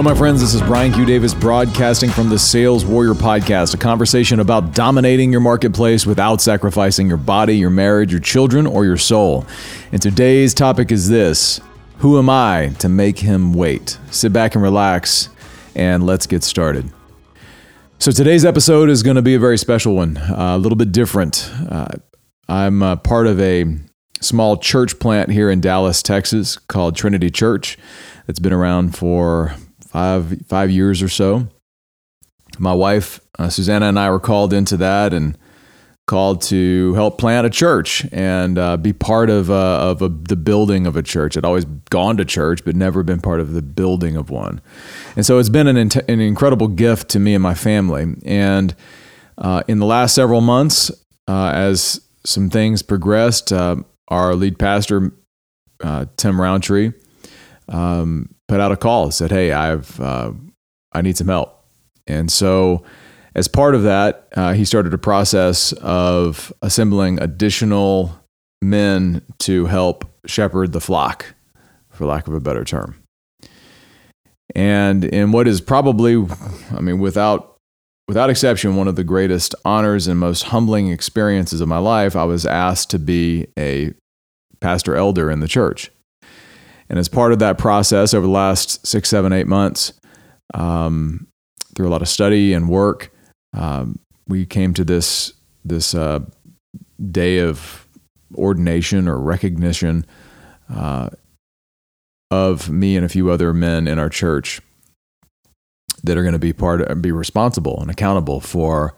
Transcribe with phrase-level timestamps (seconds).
[0.00, 0.40] Hello, my friends.
[0.40, 1.04] This is Brian Q.
[1.04, 7.06] Davis broadcasting from the Sales Warrior Podcast, a conversation about dominating your marketplace without sacrificing
[7.06, 9.44] your body, your marriage, your children, or your soul.
[9.92, 11.60] And today's topic is this
[11.98, 13.98] Who am I to make him wait?
[14.10, 15.28] Sit back and relax,
[15.74, 16.90] and let's get started.
[17.98, 20.92] So, today's episode is going to be a very special one, uh, a little bit
[20.92, 21.52] different.
[21.68, 21.88] Uh,
[22.48, 23.66] I'm uh, part of a
[24.22, 27.76] small church plant here in Dallas, Texas called Trinity Church.
[28.28, 29.56] It's been around for
[29.90, 31.48] five five years or so.
[32.58, 35.36] My wife uh, Susanna and I were called into that and
[36.06, 40.36] called to help plant a church and uh, be part of uh, of a, the
[40.36, 41.36] building of a church.
[41.36, 44.60] I'd always gone to church, but never been part of the building of one.
[45.16, 48.14] And so it's been an, an incredible gift to me and my family.
[48.24, 48.74] And
[49.38, 50.90] uh, in the last several months,
[51.28, 53.76] uh, as some things progressed, uh,
[54.08, 55.12] our lead pastor
[56.16, 56.92] Tim Roundtree
[57.70, 60.32] um, put out a call, and said, "Hey, I've uh,
[60.92, 61.64] I need some help,"
[62.08, 62.82] and so
[63.36, 68.12] as part of that, uh, he started a process of assembling additional
[68.60, 71.26] men to help shepherd the flock,
[71.90, 73.00] for lack of a better term.
[74.56, 76.26] And in what is probably,
[76.72, 77.56] I mean, without
[78.08, 82.24] without exception, one of the greatest honors and most humbling experiences of my life, I
[82.24, 83.92] was asked to be a
[84.60, 85.92] pastor elder in the church.
[86.90, 89.92] And as part of that process over the last six, seven, eight months,
[90.52, 91.28] um,
[91.74, 93.12] through a lot of study and work,
[93.56, 95.32] um, we came to this
[95.64, 96.20] this uh,
[97.10, 97.86] day of
[98.34, 100.04] ordination or recognition
[100.68, 101.10] uh,
[102.30, 104.60] of me and a few other men in our church
[106.02, 108.96] that are going to be part of, be responsible and accountable for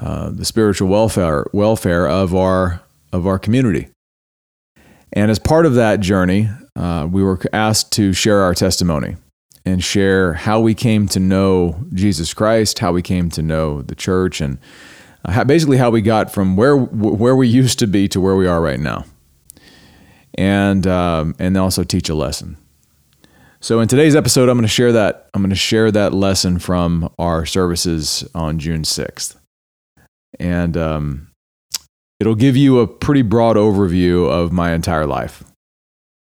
[0.00, 2.82] uh, the spiritual welfare welfare of our
[3.12, 3.88] of our community.
[5.12, 9.16] And as part of that journey, uh, we were asked to share our testimony
[9.64, 13.94] and share how we came to know Jesus Christ, how we came to know the
[13.94, 14.58] church, and
[15.24, 18.36] uh, how, basically how we got from where where we used to be to where
[18.36, 19.04] we are right now,
[20.34, 22.58] and um, and also teach a lesson.
[23.60, 26.58] So in today's episode, I'm going to share that I'm going to share that lesson
[26.58, 29.34] from our services on June 6th,
[30.38, 31.28] and um,
[32.20, 35.42] it'll give you a pretty broad overview of my entire life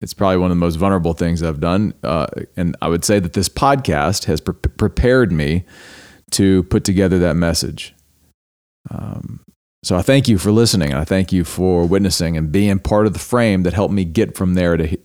[0.00, 1.94] it's probably one of the most vulnerable things I've done.
[2.02, 2.26] Uh,
[2.56, 5.64] and I would say that this podcast has pre- prepared me
[6.32, 7.94] to put together that message.
[8.90, 9.44] Um,
[9.82, 10.92] so I thank you for listening.
[10.92, 14.36] I thank you for witnessing and being part of the frame that helped me get
[14.36, 14.98] from there to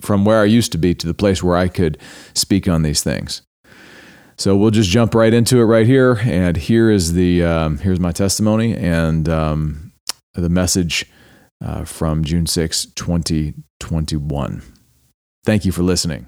[0.00, 1.98] from where I used to be to the place where I could
[2.34, 3.42] speak on these things.
[4.38, 6.20] So we'll just jump right into it right here.
[6.22, 9.92] And here is the um, here's my testimony and um,
[10.34, 11.06] the message
[11.64, 14.62] uh, from June 6, 2021.
[15.44, 16.26] Thank you for listening.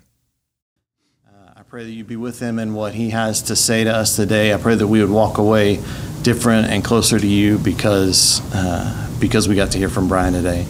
[1.26, 3.94] Uh, I pray that you be with him in what he has to say to
[3.94, 4.54] us today.
[4.54, 5.80] I pray that we would walk away
[6.22, 10.66] different and closer to you because, uh, because we got to hear from Brian today.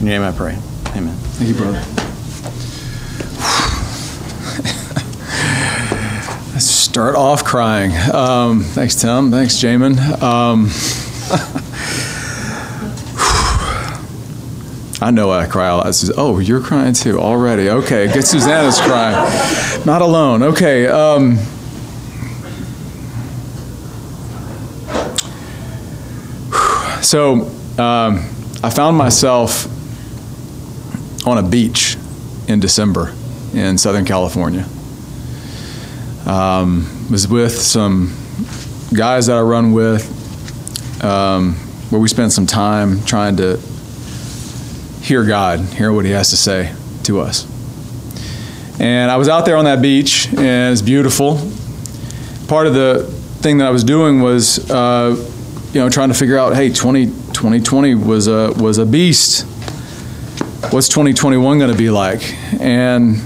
[0.00, 0.58] In your name I pray.
[0.96, 1.14] Amen.
[1.16, 1.82] Thank you, brother.
[6.52, 7.92] Let's start off crying.
[8.12, 9.30] Um, thanks, Tim.
[9.30, 9.98] Thanks, Jamin.
[10.22, 10.68] Um,
[15.04, 16.02] I know I cry a lot.
[16.16, 17.68] oh, you're crying too already.
[17.68, 19.14] Okay, get Susanna's crying.
[19.84, 20.42] Not alone.
[20.42, 20.86] Okay.
[20.86, 21.36] Um,
[27.02, 27.42] so
[27.76, 28.24] um,
[28.62, 29.66] I found myself
[31.26, 31.98] on a beach
[32.48, 33.14] in December
[33.52, 34.66] in Southern California.
[36.24, 38.16] Um, was with some
[38.94, 41.56] guys that I run with, um,
[41.90, 43.60] where we spent some time trying to
[45.04, 47.46] hear God, hear what He has to say to us.
[48.80, 51.36] And I was out there on that beach, and it's beautiful.
[52.48, 53.04] Part of the
[53.40, 55.14] thing that I was doing was, uh,
[55.72, 59.46] you know, trying to figure out, hey, 20, 2020 was a was a beast.
[60.72, 62.22] What's 2021 going to be like?
[62.58, 63.16] And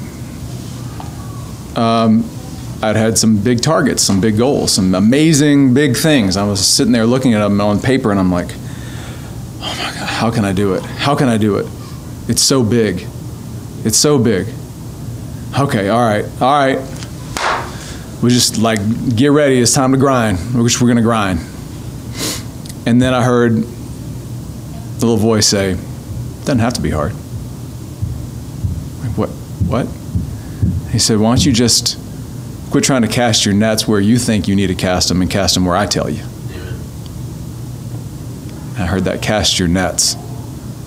[1.77, 2.29] um,
[2.83, 6.37] I'd had some big targets, some big goals, some amazing big things.
[6.37, 8.51] I was sitting there looking at them on paper, and I'm like,
[9.79, 10.83] God, how can I do it?
[10.83, 11.67] How can I do it?
[12.29, 13.07] It's so big.
[13.85, 14.49] It's so big.
[15.59, 16.79] Okay, all right, all right.
[18.23, 18.81] We just like,
[19.17, 20.39] get ready, it's time to grind.
[20.55, 21.41] We're, we're gonna grind.
[22.87, 25.75] And then I heard the little voice say,
[26.41, 27.13] doesn't have to be hard.
[29.01, 29.29] Like, what?
[29.69, 29.87] What?
[30.91, 31.99] He said, why don't you just
[32.71, 35.31] quit trying to cast your nets where you think you need to cast them and
[35.31, 36.25] cast them where I tell you.
[38.79, 40.15] I heard that cast your nets.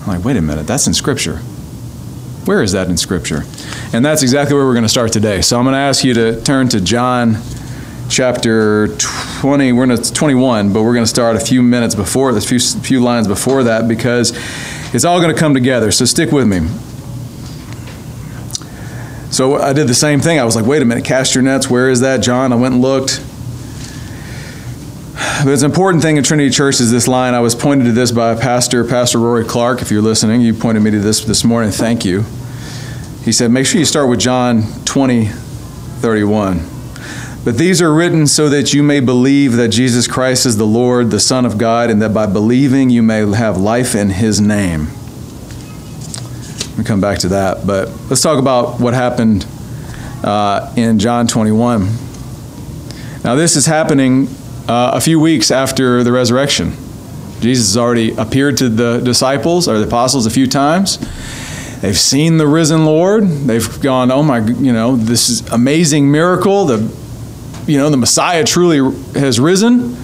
[0.00, 1.36] I'm like, wait a minute, that's in Scripture.
[2.46, 3.44] Where is that in Scripture?
[3.92, 5.42] And that's exactly where we're going to start today.
[5.42, 7.36] So I'm going to ask you to turn to John
[8.08, 9.72] chapter 20.
[9.72, 13.00] We're in 21, but we're going to start a few minutes before, a few, few
[13.00, 14.32] lines before that because
[14.94, 15.92] it's all going to come together.
[15.92, 16.60] So stick with me.
[19.30, 20.38] So I did the same thing.
[20.38, 21.70] I was like, wait a minute, cast your nets.
[21.70, 22.52] Where is that, John?
[22.52, 23.24] I went and looked.
[25.40, 27.34] But it's an important thing in Trinity Church is this line.
[27.34, 29.82] I was pointed to this by Pastor, Pastor Rory Clark.
[29.82, 31.72] If you're listening, you pointed me to this this morning.
[31.72, 32.24] Thank you.
[33.24, 36.58] He said, make sure you start with John 20, 31.
[37.44, 41.10] But these are written so that you may believe that Jesus Christ is the Lord,
[41.10, 44.88] the Son of God, and that by believing you may have life in his name.
[46.76, 47.66] We'll come back to that.
[47.66, 49.44] But let's talk about what happened
[50.22, 51.86] uh, in John 21.
[53.24, 54.28] Now, this is happening
[54.68, 56.72] uh, a few weeks after the resurrection.
[57.40, 60.98] Jesus has already appeared to the disciples or the apostles a few times.
[61.80, 63.24] They've seen the risen Lord.
[63.24, 66.66] They've gone, oh my, you know, this is amazing miracle.
[66.66, 66.78] The,
[67.66, 68.78] you know, the Messiah truly
[69.14, 69.96] has risen.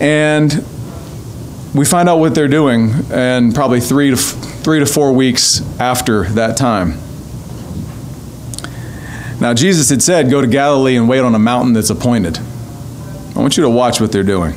[0.00, 0.64] And
[1.74, 6.24] we find out what they're doing, and probably three to three to four weeks after
[6.30, 6.98] that time.
[9.40, 12.38] Now, Jesus had said, Go to Galilee and wait on a mountain that's appointed.
[13.34, 14.54] I want you to watch what they're doing.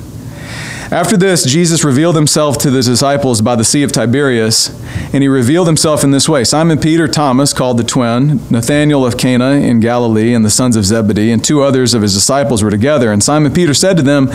[0.91, 4.69] After this, Jesus revealed himself to the disciples by the Sea of Tiberias,
[5.13, 9.17] and he revealed himself in this way Simon Peter, Thomas, called the twin, Nathanael of
[9.17, 12.69] Cana in Galilee, and the sons of Zebedee, and two others of his disciples were
[12.69, 13.11] together.
[13.11, 14.27] And Simon Peter said to them,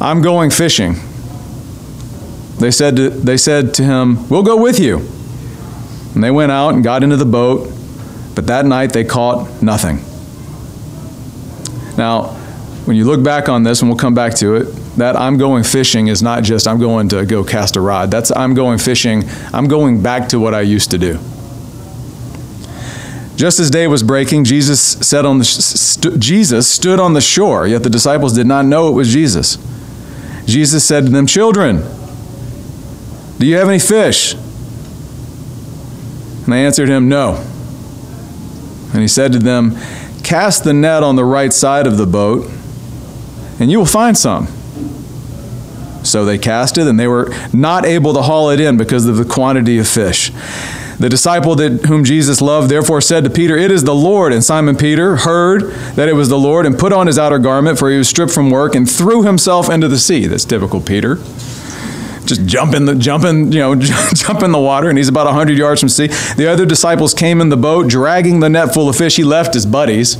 [0.00, 0.96] I'm going fishing.
[2.58, 4.98] They said to, they said to him, We'll go with you.
[6.14, 7.72] And they went out and got into the boat,
[8.34, 9.98] but that night they caught nothing.
[11.96, 12.40] Now,
[12.86, 14.64] when you look back on this, and we'll come back to it,
[14.96, 18.10] that I'm going fishing is not just I'm going to go cast a rod.
[18.10, 21.18] That's I'm going fishing, I'm going back to what I used to do.
[23.36, 27.66] Just as day was breaking, Jesus, said on the, st- Jesus stood on the shore,
[27.66, 29.56] yet the disciples did not know it was Jesus.
[30.46, 31.82] Jesus said to them, Children,
[33.38, 34.34] do you have any fish?
[36.44, 37.44] And they answered him, No.
[38.92, 39.76] And he said to them,
[40.22, 42.48] Cast the net on the right side of the boat,
[43.60, 44.46] and you will find some.
[46.04, 49.16] So they cast it, and they were not able to haul it in because of
[49.16, 50.30] the quantity of fish.
[50.98, 54.32] The disciple that whom Jesus loved therefore said to Peter, It is the Lord.
[54.32, 57.78] And Simon Peter heard that it was the Lord and put on his outer garment,
[57.78, 60.26] for he was stripped from work, and threw himself into the sea.
[60.26, 61.18] That's typical Peter
[62.26, 63.74] just jumping the jump in, you know,
[64.14, 66.06] jump in the water, and he's about hundred yards from sea.
[66.36, 69.16] The other disciples came in the boat, dragging the net full of fish.
[69.16, 70.16] He left his buddies.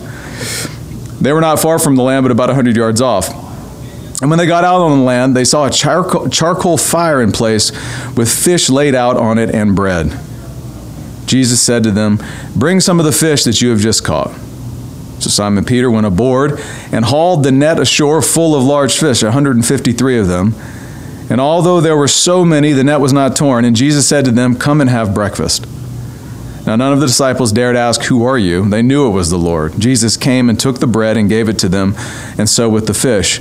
[1.25, 3.31] They were not far from the land, but about a hundred yards off.
[4.21, 7.33] And when they got out on the land, they saw a charcoal, charcoal fire in
[7.33, 7.73] place
[8.17, 10.19] with fish laid out on it and bread.
[11.27, 12.19] Jesus said to them,
[12.55, 14.31] Bring some of the fish that you have just caught.
[15.19, 16.61] So Simon Peter went aboard
[16.93, 20.55] and hauled the net ashore full of large fish, 153 of them.
[21.31, 23.65] And although there were so many, the net was not torn.
[23.65, 25.67] And Jesus said to them, Come and have breakfast.
[26.67, 28.69] Now, none of the disciples dared ask, Who are you?
[28.69, 29.79] They knew it was the Lord.
[29.79, 31.95] Jesus came and took the bread and gave it to them,
[32.39, 33.41] and so with the fish.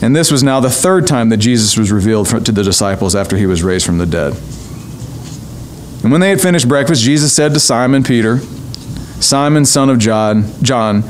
[0.00, 3.36] And this was now the third time that Jesus was revealed to the disciples after
[3.36, 4.34] he was raised from the dead.
[6.02, 8.38] And when they had finished breakfast, Jesus said to Simon Peter,
[9.20, 11.04] Simon, son of John, John,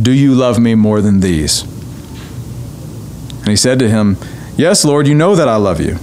[0.00, 1.62] do you love me more than these?
[3.40, 4.16] And he said to him,
[4.56, 5.98] Yes, Lord, you know that I love you.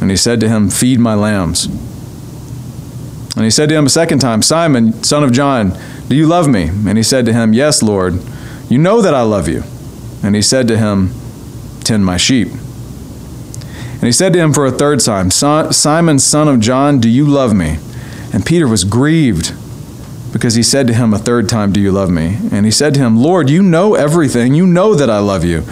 [0.00, 1.66] And he said to him, Feed my lambs.
[3.38, 5.78] And he said to him a second time, Simon, son of John,
[6.08, 6.64] do you love me?
[6.64, 8.20] And he said to him, Yes, Lord,
[8.68, 9.62] you know that I love you.
[10.24, 11.12] And he said to him,
[11.84, 12.48] Tend my sheep.
[12.48, 17.26] And he said to him for a third time, Simon, son of John, do you
[17.26, 17.78] love me?
[18.32, 19.54] And Peter was grieved
[20.32, 22.38] because he said to him a third time, Do you love me?
[22.50, 24.52] And he said to him, Lord, you know everything.
[24.52, 25.62] You know that I love you.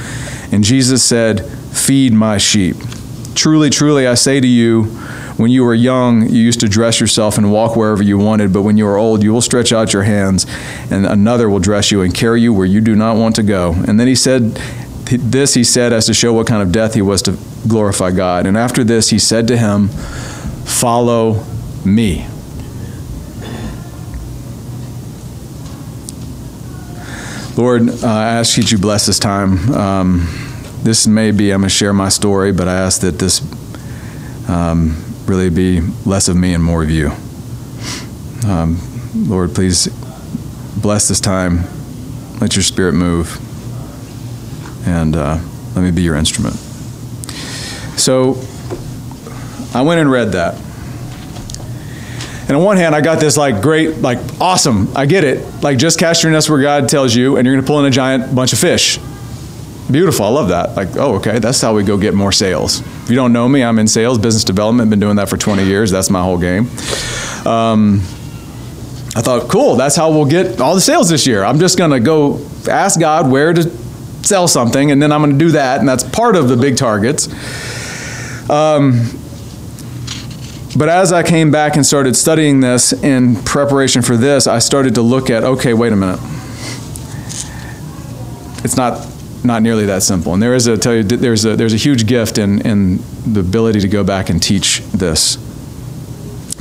[0.52, 2.76] And Jesus said, Feed my sheep.
[3.34, 4.84] Truly, truly, I say to you,
[5.36, 8.62] when you were young, you used to dress yourself and walk wherever you wanted, but
[8.62, 10.46] when you are old, you will stretch out your hands,
[10.90, 13.74] and another will dress you and carry you where you do not want to go.
[13.86, 14.52] And then he said,
[15.04, 17.38] This he said as to show what kind of death he was to
[17.68, 18.46] glorify God.
[18.46, 21.44] And after this, he said to him, Follow
[21.84, 22.26] me.
[27.56, 29.70] Lord, uh, I ask that you bless this time.
[29.72, 30.28] Um,
[30.82, 33.40] this may be, I'm going to share my story, but I ask that this
[34.48, 37.12] um, really be less of me and more of you.
[38.46, 38.80] Um,
[39.14, 39.88] Lord, please
[40.76, 41.64] bless this time.
[42.40, 43.42] Let your spirit move.
[44.86, 45.38] And uh,
[45.74, 46.54] let me be your instrument.
[47.96, 48.40] So
[49.74, 50.54] I went and read that.
[52.48, 55.44] And on one hand, I got this like great, like awesome, I get it.
[55.62, 57.90] Like just cast your nets where God tells you, and you're gonna pull in a
[57.90, 59.00] giant bunch of fish.
[59.90, 60.74] Beautiful, I love that.
[60.74, 62.80] Like, oh, okay, that's how we go get more sales.
[62.80, 65.64] If you don't know me, I'm in sales, business development, been doing that for 20
[65.64, 65.92] years.
[65.92, 66.62] That's my whole game.
[67.46, 68.00] Um,
[69.14, 71.44] I thought, cool, that's how we'll get all the sales this year.
[71.44, 73.70] I'm just gonna go ask God where to
[74.22, 77.28] sell something, and then I'm gonna do that, and that's part of the big targets.
[78.50, 79.08] Um,
[80.76, 84.96] but as I came back and started studying this in preparation for this, I started
[84.96, 86.18] to look at okay, wait a minute.
[88.64, 89.15] It's not
[89.46, 90.34] not nearly that simple.
[90.34, 93.40] And there is a tell you there's a there's a huge gift in in the
[93.40, 95.36] ability to go back and teach this.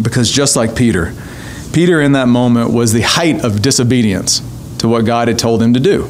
[0.01, 1.13] Because just like Peter,
[1.73, 4.41] Peter in that moment was the height of disobedience
[4.79, 6.03] to what God had told him to do.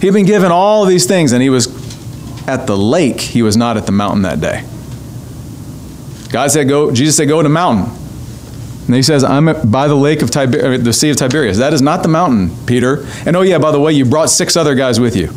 [0.00, 1.66] He had been given all these things and he was
[2.48, 4.64] at the lake, he was not at the mountain that day.
[6.30, 7.92] God said, "Go." Jesus said, "Go to the mountain."
[8.86, 11.72] And he says, "I'm by the lake of Tiber- uh, the Sea of Tiberias." That
[11.72, 13.06] is not the mountain, Peter.
[13.26, 15.30] And oh yeah, by the way, you brought six other guys with you.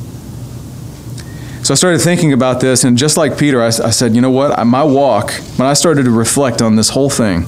[1.65, 4.29] So I started thinking about this, and just like Peter, I, I said, "You know
[4.29, 4.63] what?
[4.67, 7.47] My walk, when I started to reflect on this whole thing."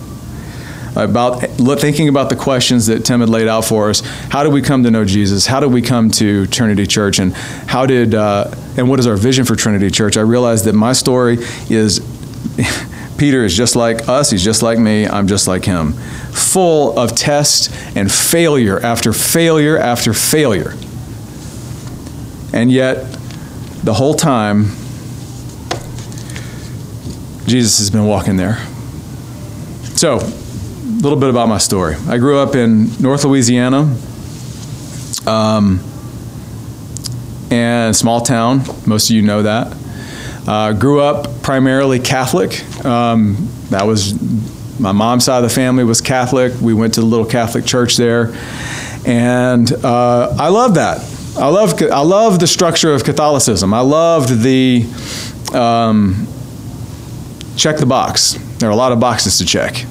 [0.95, 1.41] about
[1.79, 3.99] thinking about the questions that Tim had laid out for us.
[4.31, 5.45] How did we come to know Jesus?
[5.45, 7.19] How did we come to Trinity Church?
[7.19, 10.17] And how did uh, and what is our vision for Trinity Church?
[10.17, 11.37] I realized that my story
[11.69, 11.99] is
[13.19, 15.93] Peter is just like us, he's just like me, I'm just like him.
[15.93, 20.73] Full of test and failure after failure after failure.
[22.53, 23.16] And yet,
[23.83, 24.65] the whole time,
[27.45, 28.57] Jesus has been walking there.
[29.95, 31.95] So, a little bit about my story.
[32.07, 33.95] I grew up in North Louisiana,
[35.25, 35.79] um,
[37.49, 38.63] and small town.
[38.85, 39.75] Most of you know that.
[40.47, 42.63] Uh, grew up primarily Catholic.
[42.85, 44.13] Um, that was
[44.79, 46.53] my mom's side of the family was Catholic.
[46.61, 48.33] We went to the little Catholic church there,
[49.05, 51.16] and uh, I love that.
[51.37, 53.73] I love I love the structure of Catholicism.
[53.73, 54.85] I loved the
[55.53, 56.27] um,
[57.55, 58.33] check the box.
[58.57, 59.85] There are a lot of boxes to check.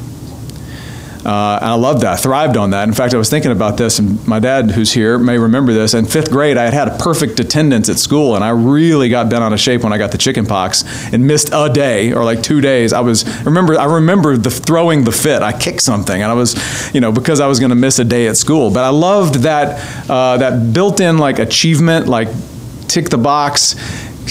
[1.26, 2.21] Uh, and I loved that.
[2.21, 2.87] Thrived on that.
[2.87, 5.92] In fact, I was thinking about this, and my dad, who's here, may remember this.
[5.92, 9.28] In fifth grade, I had had a perfect attendance at school, and I really got
[9.28, 12.25] bent out of shape when I got the chicken pox and missed a day or
[12.25, 12.92] like two days.
[12.92, 15.42] I was remember I remember the throwing the fit.
[15.42, 16.54] I kicked something, and I was,
[16.95, 18.71] you know, because I was going to miss a day at school.
[18.71, 22.28] But I loved that uh, that built-in like achievement, like
[22.87, 23.75] tick the box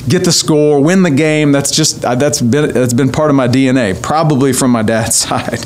[0.07, 1.51] get the score, win the game.
[1.51, 5.15] That's just uh, that's been that's been part of my DNA, probably from my dad's
[5.27, 5.65] side.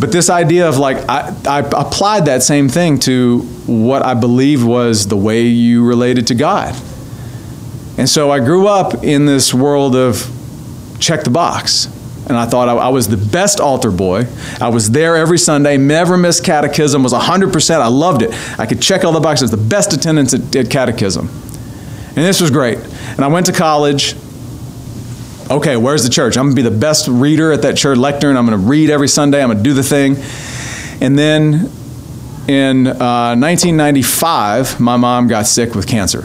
[0.00, 4.64] But this idea of like I, I applied that same thing to what I believed
[4.64, 6.74] was the way you related to God.
[7.96, 10.30] And so I grew up in this world of
[10.98, 11.86] check the box.
[12.26, 14.26] And I thought I, I was the best altar boy.
[14.58, 17.80] I was there every Sunday, never missed catechism, was 100%.
[17.80, 18.30] I loved it.
[18.58, 21.28] I could check all the boxes, the best attendance at, at catechism.
[22.16, 22.78] And this was great.
[22.78, 24.14] And I went to college.
[25.50, 26.36] Okay, where's the church?
[26.36, 28.36] I'm going to be the best reader at that church lectern.
[28.36, 29.42] I'm going to read every Sunday.
[29.42, 30.16] I'm going to do the thing.
[31.02, 31.70] And then
[32.46, 36.22] in uh, 1995, my mom got sick with cancer.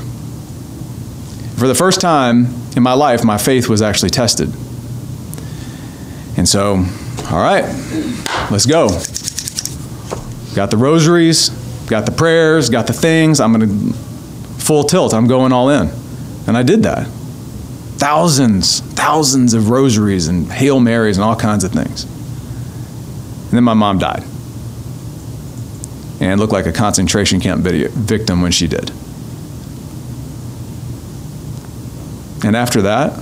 [1.58, 4.53] For the first time in my life, my faith was actually tested.
[6.38, 6.86] And so,
[7.31, 7.63] all right,
[8.51, 8.88] let's go.
[10.55, 11.50] Got the rosaries,
[11.88, 13.39] got the prayers, got the things.
[13.39, 14.09] I'm going to
[14.70, 15.16] full tilt.
[15.16, 15.90] I'm going all in.
[16.46, 17.08] And I did that.
[17.98, 22.04] Thousands, thousands of rosaries and Hail Marys and all kinds of things.
[22.04, 24.24] And then my mom died.
[26.22, 28.92] And looked like a concentration camp video, victim when she did.
[32.46, 33.14] And after that,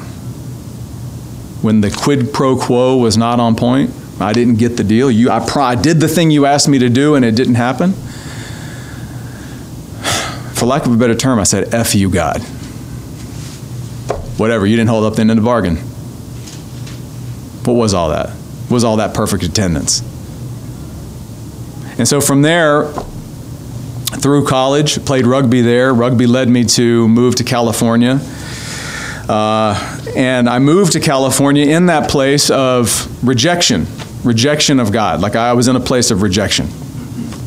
[1.61, 5.09] when the quid pro quo was not on point, I didn't get the deal.
[5.09, 7.93] You, I, I did the thing you asked me to do and it didn't happen
[10.57, 12.41] for lack of a better term, I said, F you, God.
[14.37, 15.77] Whatever, you didn't hold up the end of the bargain.
[17.65, 18.35] What was all that?
[18.69, 20.01] Was all that perfect attendance?
[21.99, 22.91] And so from there,
[24.19, 25.93] through college, played rugby there.
[25.93, 28.19] Rugby led me to move to California.
[29.29, 33.85] Uh, and I moved to California in that place of rejection,
[34.23, 35.21] rejection of God.
[35.21, 36.67] Like I was in a place of rejection.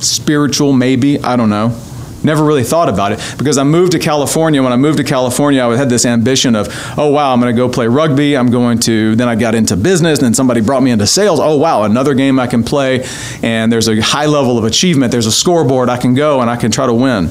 [0.01, 1.77] Spiritual, maybe, I don't know.
[2.23, 4.63] Never really thought about it because I moved to California.
[4.63, 7.57] When I moved to California, I had this ambition of, oh, wow, I'm going to
[7.57, 8.37] go play rugby.
[8.37, 11.41] I'm going to, then I got into business, and then somebody brought me into sales.
[11.41, 13.07] Oh, wow, another game I can play,
[13.43, 15.13] and there's a high level of achievement.
[15.13, 17.31] There's a scoreboard I can go and I can try to win.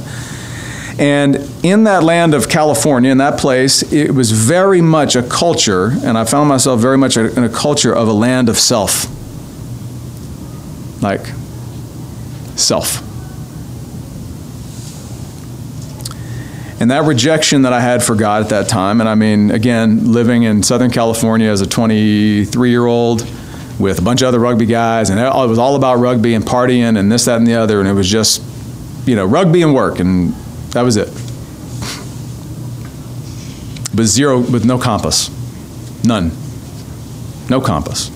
[0.97, 5.91] And in that land of California, in that place, it was very much a culture,
[6.03, 9.05] and I found myself very much in a culture of a land of self.
[11.01, 11.25] like
[12.57, 13.08] self.
[16.79, 20.13] And that rejection that I had for God at that time, and I mean, again,
[20.13, 23.27] living in Southern California as a 23 year old
[23.77, 26.97] with a bunch of other rugby guys, and it was all about rugby and partying
[26.97, 28.41] and this, that, and the other, and it was just,
[29.05, 30.33] you know, rugby and work, and
[30.71, 31.07] that was it.
[33.93, 35.29] With zero, with no compass.
[36.05, 36.31] None.
[37.49, 38.09] No compass.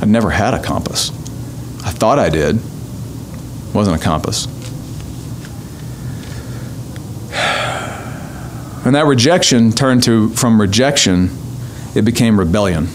[0.00, 1.10] I'd never had a compass.
[1.84, 2.60] I thought I did.
[3.74, 4.46] Wasn't a compass.
[8.88, 11.28] And that rejection turned to, from rejection,
[11.94, 12.86] it became rebellion.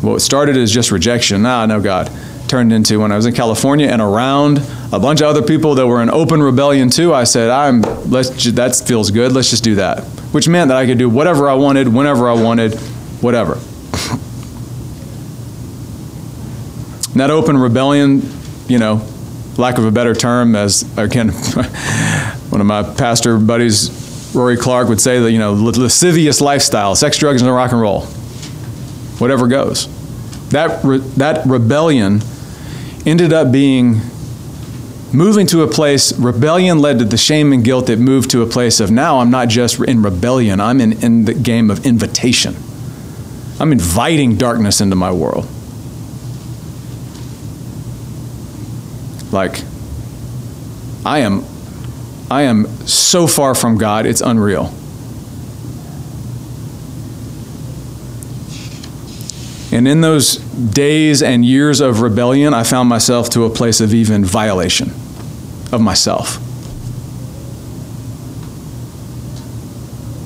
[0.00, 2.08] What started as just rejection, ah, no God,
[2.46, 4.58] turned into when I was in California and around
[4.92, 7.12] a bunch of other people that were in open rebellion too.
[7.12, 9.32] I said, I'm let's that feels good.
[9.32, 12.40] Let's just do that, which meant that I could do whatever I wanted, whenever I
[12.40, 12.76] wanted,
[13.20, 13.58] whatever.
[17.16, 18.22] That open rebellion,
[18.68, 19.04] you know,
[19.56, 21.30] lack of a better term, as again,
[22.50, 23.97] one of my pastor buddies
[24.34, 28.02] Rory Clark would say that, you know, lascivious lifestyle, sex, drugs, and rock and roll,
[29.18, 29.88] whatever goes.
[30.50, 32.20] That, re- that rebellion
[33.06, 34.00] ended up being
[35.12, 38.46] moving to a place, rebellion led to the shame and guilt that moved to a
[38.46, 42.56] place of now I'm not just in rebellion, I'm in, in the game of invitation.
[43.60, 45.48] I'm inviting darkness into my world.
[49.32, 49.62] Like,
[51.04, 51.44] I am
[52.30, 54.74] I am so far from God, it's unreal.
[59.70, 63.94] And in those days and years of rebellion, I found myself to a place of
[63.94, 64.90] even violation
[65.72, 66.36] of myself.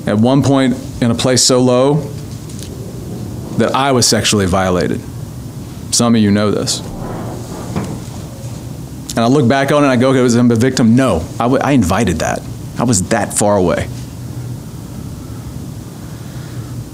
[0.06, 1.94] At one point, in a place so low
[3.58, 5.00] that I was sexually violated.
[5.90, 6.80] Some of you know this.
[9.14, 10.96] And I look back on it and I go, okay, was I a victim?
[10.96, 12.40] No, I, w- I invited that.
[12.78, 13.88] I was that far away.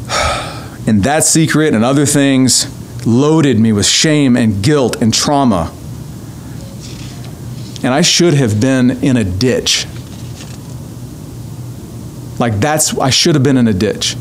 [0.88, 2.66] And that secret and other things
[3.06, 5.70] loaded me with shame and guilt and trauma.
[7.84, 9.86] And I should have been in a ditch.
[12.38, 14.16] Like that's, I should have been in a ditch.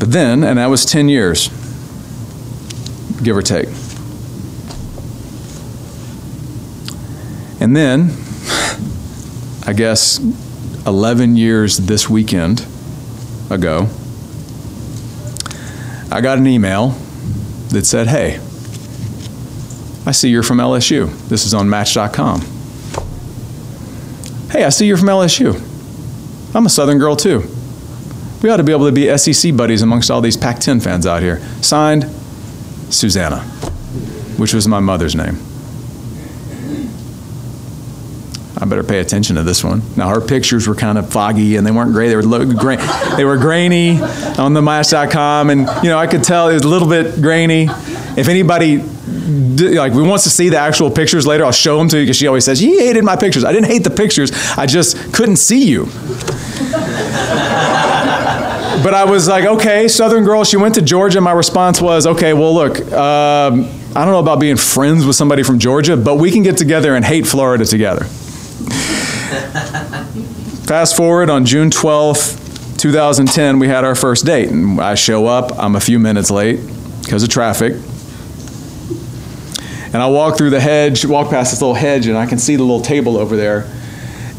[0.00, 1.50] But then, and that was 10 years
[3.22, 3.68] give or take.
[7.60, 8.10] And then,
[9.64, 10.18] I guess
[10.86, 12.66] 11 years this weekend
[13.50, 13.88] ago,
[16.10, 16.88] I got an email
[17.68, 18.40] that said, Hey,
[20.04, 21.16] I see you're from LSU.
[21.28, 22.40] This is on Match.com.
[24.50, 25.54] Hey, I see you're from LSU.
[26.54, 27.44] I'm a Southern girl too.
[28.42, 31.06] We ought to be able to be SEC buddies amongst all these Pac 10 fans
[31.06, 31.38] out here.
[31.62, 32.04] Signed,
[32.92, 33.40] Susanna,
[34.38, 35.38] which was my mother's name.
[38.58, 39.82] I better pay attention to this one.
[39.96, 42.08] Now her pictures were kind of foggy and they weren't great.
[42.08, 42.78] They were low, gra-
[43.16, 44.00] they were grainy
[44.38, 47.66] on the match.com and you know I could tell it was a little bit grainy.
[48.16, 51.98] If anybody like we wants to see the actual pictures later, I'll show them to
[51.98, 53.42] you because she always says he hated my pictures.
[53.42, 54.30] I didn't hate the pictures.
[54.56, 55.86] I just couldn't see you
[58.82, 60.44] but I was like, okay, Southern girl.
[60.44, 61.20] She went to Georgia.
[61.20, 63.64] My response was, okay, well, look, um,
[63.94, 66.94] I don't know about being friends with somebody from Georgia, but we can get together
[66.94, 68.04] and hate Florida together.
[70.64, 74.48] Fast forward on June 12th, 2010, we had our first date.
[74.48, 76.60] And I show up, I'm a few minutes late
[77.02, 77.74] because of traffic.
[79.92, 82.56] And I walk through the hedge, walk past this little hedge, and I can see
[82.56, 83.70] the little table over there.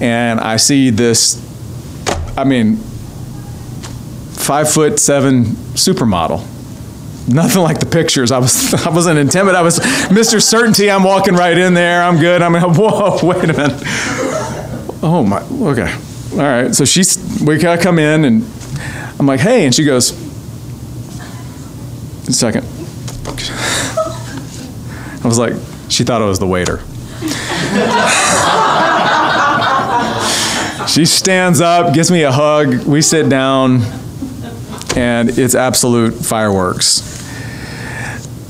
[0.01, 1.39] And I see this,
[2.35, 2.79] I mean,
[4.43, 6.45] five foot seven supermodel.
[7.27, 8.31] Nothing like the pictures.
[8.31, 9.55] I was I wasn't intimidated.
[9.55, 10.41] I was Mr.
[10.41, 10.91] Certainty.
[10.91, 12.03] I'm walking right in there.
[12.03, 12.41] I'm good.
[12.41, 13.19] I'm whoa.
[13.23, 13.81] Wait a minute.
[15.01, 15.41] Oh my.
[15.69, 15.93] Okay.
[16.33, 16.75] All right.
[16.75, 18.43] So she's we gotta come in and
[19.19, 20.11] I'm like, hey, and she goes,
[22.27, 22.65] a second.
[25.23, 25.53] I was like,
[25.87, 26.81] she thought I was the waiter.
[30.89, 32.83] she stands up, gives me a hug.
[32.83, 33.83] We sit down
[34.95, 37.01] and it's absolute fireworks.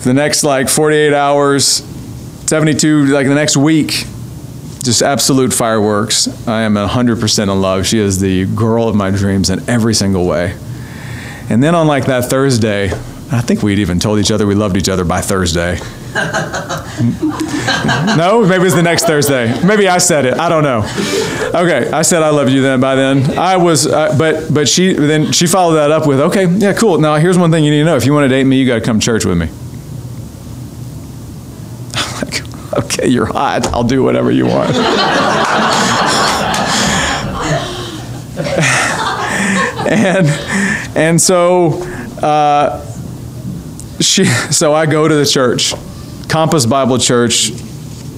[0.03, 1.65] The next like 48 hours,
[2.47, 4.06] 72, like the next week,
[4.84, 6.27] just absolute fireworks.
[6.47, 7.88] I am 100% in love.
[7.88, 10.58] She is the girl of my dreams in every single way.
[11.49, 12.91] And then on like that Thursday,
[13.32, 15.79] I think we'd even told each other we loved each other by Thursday.
[17.01, 19.60] no, maybe it's the next Thursday.
[19.65, 20.36] Maybe I said it.
[20.38, 20.79] I don't know.
[21.60, 22.79] Okay, I said I love you then.
[22.79, 26.45] By then, I was, uh, but but she then she followed that up with, okay,
[26.45, 26.99] yeah, cool.
[26.99, 28.67] Now here's one thing you need to know: if you want to date me, you
[28.67, 29.47] got to come to church with me.
[31.95, 33.67] I'm like, okay, you're hot.
[33.67, 34.75] I'll do whatever you want.
[39.88, 40.27] and
[40.95, 41.84] and so
[42.21, 42.86] uh,
[43.99, 45.73] she so I go to the church,
[46.30, 47.52] Compass Bible Church.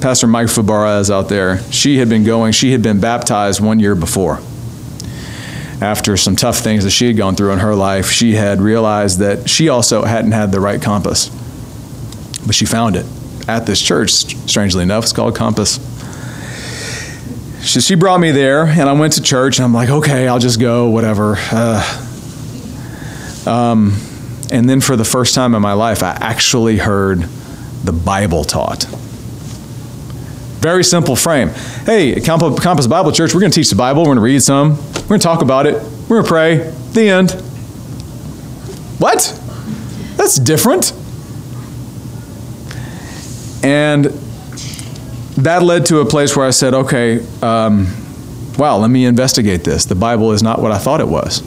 [0.01, 1.59] Pastor Mike Fabarez is out there.
[1.71, 2.51] She had been going.
[2.51, 4.39] She had been baptized one year before.
[5.81, 9.19] After some tough things that she had gone through in her life, she had realized
[9.19, 11.29] that she also hadn't had the right compass.
[12.45, 13.05] But she found it
[13.47, 14.11] at this church,
[14.47, 15.05] strangely enough.
[15.05, 15.79] It's called Compass.
[17.63, 20.39] She, she brought me there, and I went to church, and I'm like, okay, I'll
[20.39, 21.35] just go, whatever.
[21.51, 21.81] Uh,
[23.47, 23.97] um,
[24.51, 27.27] and then for the first time in my life, I actually heard
[27.85, 28.83] the Bible taught.
[30.59, 31.49] Very simple frame.
[31.85, 34.01] Hey, Compass Bible Church, we're going to teach the Bible.
[34.01, 34.77] We're going to read some.
[34.77, 35.75] We're going to talk about it.
[36.09, 36.73] We're going to pray.
[36.93, 37.31] The end.
[38.99, 39.39] What?
[40.17, 40.91] That's different.
[43.63, 44.05] And
[45.37, 47.87] that led to a place where I said, okay, um,
[48.57, 49.85] wow, let me investigate this.
[49.85, 51.43] The Bible is not what I thought it was.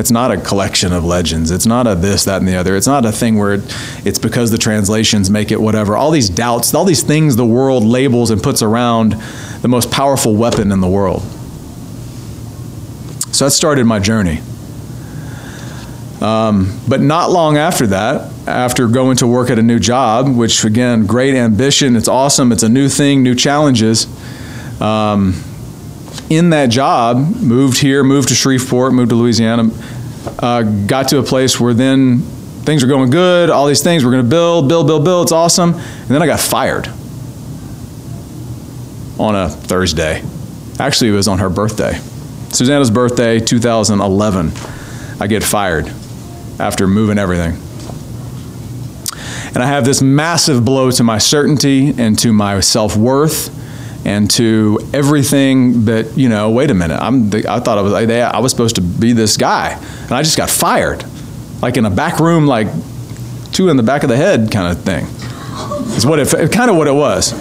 [0.00, 1.50] It's not a collection of legends.
[1.50, 2.74] It's not a this, that, and the other.
[2.74, 3.62] It's not a thing where
[4.04, 5.94] it's because the translations make it whatever.
[5.94, 9.12] All these doubts, all these things the world labels and puts around
[9.60, 11.20] the most powerful weapon in the world.
[13.32, 14.40] So that started my journey.
[16.22, 20.64] Um, but not long after that, after going to work at a new job, which
[20.64, 24.06] again, great ambition, it's awesome, it's a new thing, new challenges.
[24.80, 25.44] Um,
[26.30, 29.68] in that job, moved here, moved to Shreveport, moved to Louisiana,
[30.38, 34.12] uh, got to a place where then things were going good, all these things, we're
[34.12, 35.74] going to build, build, build, build, it's awesome.
[35.74, 36.86] And then I got fired
[39.18, 40.22] on a Thursday.
[40.78, 41.98] Actually, it was on her birthday.
[42.50, 44.52] Susanna's birthday, 2011.
[45.20, 45.92] I get fired
[46.60, 47.60] after moving everything.
[49.52, 53.59] And I have this massive blow to my certainty and to my self worth
[54.04, 57.92] and to everything that, you know, wait a minute, I'm the, I thought I was,
[57.92, 59.72] I was supposed to be this guy.
[60.02, 61.04] And I just got fired.
[61.60, 62.68] Like in a back room, like
[63.52, 65.04] two in the back of the head kind of thing.
[65.96, 67.32] Is what it, kind of what it was.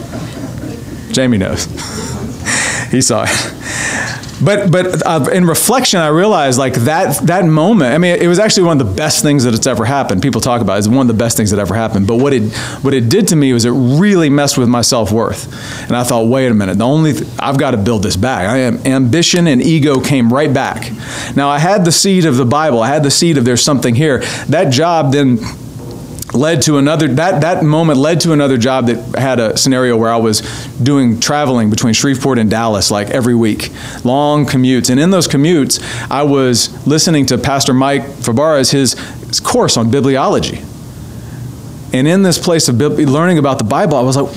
[1.14, 1.66] Jamie knows.
[2.92, 3.99] he saw it
[4.44, 7.94] but but uh, in reflection, I realized like that that moment.
[7.94, 10.22] I mean, it was actually one of the best things that it's ever happened.
[10.22, 12.08] People talk about it, it's one of the best things that ever happened.
[12.08, 15.12] But what it what it did to me was it really messed with my self
[15.12, 15.52] worth.
[15.84, 18.48] And I thought, wait a minute, the only th- I've got to build this back.
[18.48, 20.92] I am ambition and ego came right back.
[21.36, 22.82] Now I had the seed of the Bible.
[22.82, 24.20] I had the seed of there's something here.
[24.48, 25.40] That job then
[26.34, 30.12] led to another that that moment led to another job that had a scenario where
[30.12, 30.42] I was
[30.78, 33.72] doing traveling between Shreveport and Dallas like every week.
[34.04, 34.90] Long commutes.
[34.90, 38.94] And in those commutes I was listening to Pastor Mike Fabarez's his,
[39.28, 40.66] his course on bibliology.
[41.94, 44.36] And in this place of learning about the Bible I was like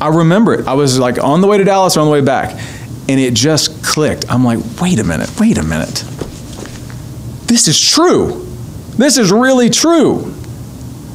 [0.00, 0.66] I remember it.
[0.66, 2.60] I was like on the way to Dallas or on the way back.
[3.08, 4.30] And it just clicked.
[4.30, 5.30] I'm like wait a minute.
[5.38, 6.04] Wait a minute.
[7.46, 8.44] This is true.
[8.96, 10.34] This is really true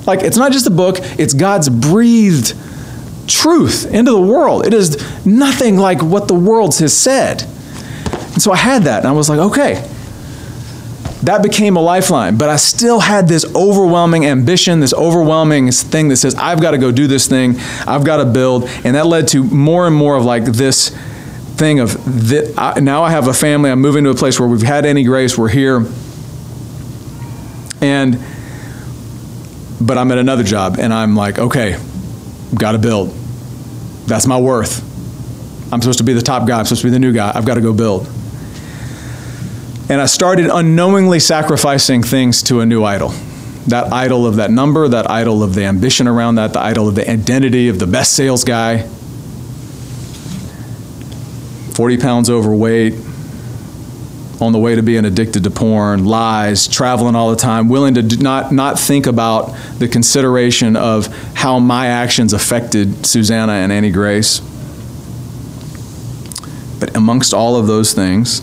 [0.06, 2.56] like, it's not just a book, it's God's breathed
[3.28, 4.66] truth into the world.
[4.66, 7.44] It is nothing like what the world has said.
[7.44, 9.90] And so I had that, and I was like, okay.
[11.24, 16.18] That became a lifeline, but I still had this overwhelming ambition, this overwhelming thing that
[16.18, 17.56] says, I've got to go do this thing,
[17.88, 18.66] I've got to build.
[18.84, 20.90] And that led to more and more of like this
[21.56, 21.96] thing of
[22.82, 25.38] now I have a family, I'm moving to a place where we've had Annie Grace,
[25.38, 25.86] we're here.
[27.80, 28.20] And
[29.86, 31.78] but I'm at another job and I'm like, okay,
[32.56, 33.10] got to build.
[34.06, 34.82] That's my worth.
[35.74, 36.60] I'm supposed to be the top guy.
[36.60, 37.32] I'm supposed to be the new guy.
[37.34, 38.08] I've got to go build.
[39.90, 43.10] And I started unknowingly sacrificing things to a new idol.
[43.68, 46.96] That idol of that number, that idol of the ambition around that, the idol of
[46.96, 48.88] the identity of the best sales guy.
[51.74, 52.94] 40 pounds overweight,
[54.42, 58.02] on the way to being addicted to porn, lies, traveling all the time, willing to
[58.18, 64.40] not, not think about the consideration of how my actions affected Susanna and Annie Grace.
[66.80, 68.42] But amongst all of those things,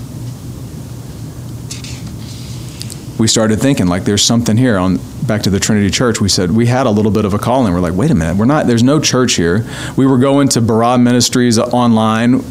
[3.18, 4.98] we started thinking like there's something here on
[5.30, 7.72] back to the Trinity Church, we said we had a little bit of a calling.
[7.72, 8.66] We're like, wait a minute, we're not.
[8.66, 9.64] There's no church here.
[9.96, 12.42] We were going to Barah Ministries online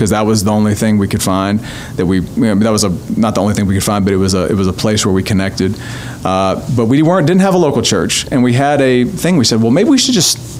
[0.00, 1.60] because that was the only thing we could find
[1.96, 4.14] that we you know, that was a not the only thing we could find, but
[4.14, 5.76] it was a it was a place where we connected.
[6.24, 9.36] Uh, but we weren't didn't have a local church, and we had a thing.
[9.36, 10.50] We said, well, maybe we should just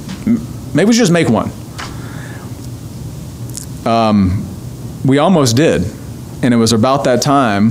[0.73, 1.51] Maybe we should just make one.
[3.85, 4.47] Um,
[5.05, 5.83] we almost did,
[6.43, 7.71] and it was about that time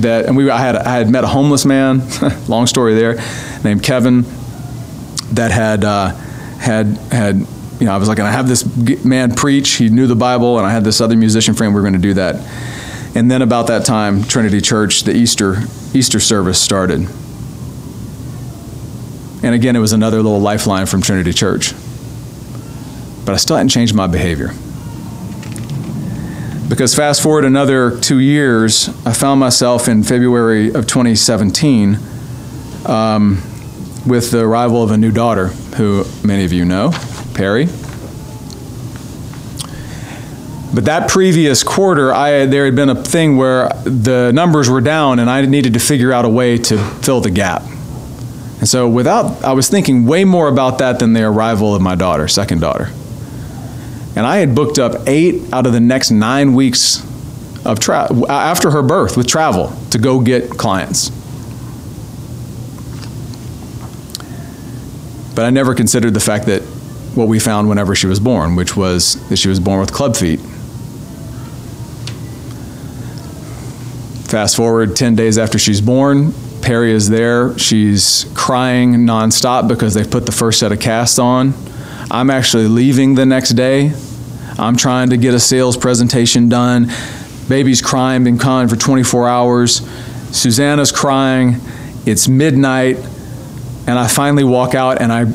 [0.00, 2.02] that, and we, I had, I had met a homeless man,
[2.48, 3.22] long story there,
[3.64, 4.24] named Kevin,
[5.32, 6.08] that had, uh,
[6.58, 7.46] had, had,
[7.80, 8.64] you know, I was like, and I have this
[9.04, 9.70] man preach.
[9.70, 11.74] He knew the Bible, and I had this other musician friend.
[11.74, 12.36] We were going to do that.
[13.16, 15.62] And then about that time, Trinity Church, the Easter
[15.94, 17.00] Easter service started.
[19.42, 21.72] And again, it was another little lifeline from Trinity Church.
[23.24, 24.52] But I still hadn't changed my behavior.
[26.68, 31.98] Because fast forward another two years, I found myself in February of 2017
[32.86, 33.42] um,
[34.06, 36.92] with the arrival of a new daughter, who many of you know,
[37.40, 37.64] Perry.
[40.74, 45.18] But that previous quarter, I, there had been a thing where the numbers were down
[45.20, 47.62] and I needed to figure out a way to fill the gap.
[48.58, 51.94] And so without, I was thinking way more about that than the arrival of my
[51.94, 52.92] daughter, second daughter.
[54.14, 57.02] And I had booked up eight out of the next nine weeks
[57.64, 61.08] of tra- after her birth with travel to go get clients.
[65.34, 66.62] But I never considered the fact that
[67.20, 70.16] what we found whenever she was born, which was that she was born with club
[70.16, 70.40] feet.
[74.30, 77.58] Fast forward 10 days after she's born, Perry is there.
[77.58, 81.52] She's crying nonstop because they've put the first set of casts on.
[82.10, 83.92] I'm actually leaving the next day.
[84.58, 86.90] I'm trying to get a sales presentation done.
[87.48, 89.80] Baby's crying, been crying for 24 hours.
[90.32, 91.56] Susanna's crying.
[92.06, 92.96] It's midnight.
[93.86, 95.26] And I finally walk out and I.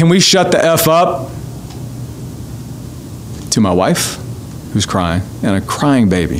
[0.00, 1.30] Can we shut the F up?
[3.50, 4.14] To my wife
[4.72, 6.38] who's crying, and a crying baby.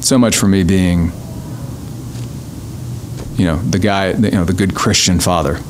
[0.00, 1.12] So much for me being,
[3.36, 5.60] you know, the guy, you know, the good Christian father.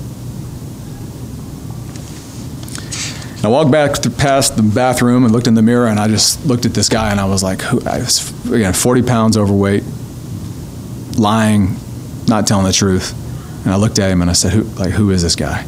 [3.45, 6.64] I walked back past the bathroom and looked in the mirror, and I just looked
[6.64, 9.85] at this guy, and I was like, who, I was, again, 40 pounds overweight,
[11.19, 11.77] lying,
[12.28, 13.14] not telling the truth.
[13.64, 15.66] And I looked at him and I said, who, like, who is this guy?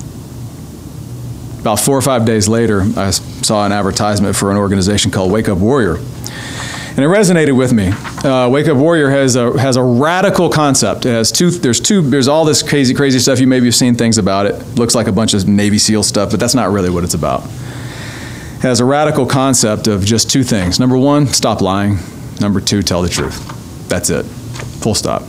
[1.61, 5.49] About four or five days later, I saw an advertisement for an organization called Wake
[5.49, 5.97] Up Warrior.
[5.97, 7.89] And it resonated with me.
[8.29, 11.07] Uh, Wake Up Warrior has a, has a radical concept.
[11.07, 13.39] It has two, there's two, there's all this crazy, crazy stuff.
[13.39, 14.55] You maybe have seen things about it.
[14.77, 17.45] Looks like a bunch of Navy SEAL stuff, but that's not really what it's about.
[17.45, 20.81] It has a radical concept of just two things.
[20.81, 21.99] Number one, stop lying.
[22.41, 23.89] Number two, tell the truth.
[23.89, 24.25] That's it.
[24.25, 25.23] Full stop.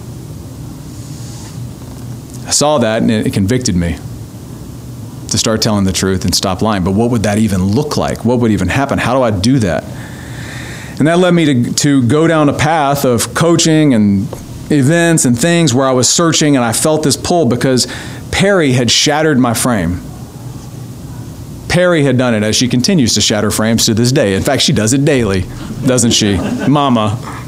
[2.50, 3.96] I saw that and it convicted me
[5.28, 6.84] to start telling the truth and stop lying.
[6.84, 8.26] But what would that even look like?
[8.26, 8.98] What would even happen?
[8.98, 9.84] How do I do that?
[10.98, 14.24] And that led me to, to go down a path of coaching and
[14.72, 17.86] events and things where I was searching and I felt this pull because
[18.32, 20.02] Perry had shattered my frame.
[21.70, 24.34] Perry had done it as she continues to shatter frames to this day.
[24.34, 25.46] In fact, she does it daily,
[25.86, 26.36] doesn't she?
[26.68, 27.46] Mama.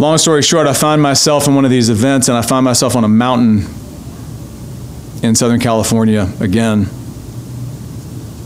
[0.00, 2.96] Long story short, I find myself in one of these events and I find myself
[2.96, 3.66] on a mountain
[5.22, 6.88] in Southern California again.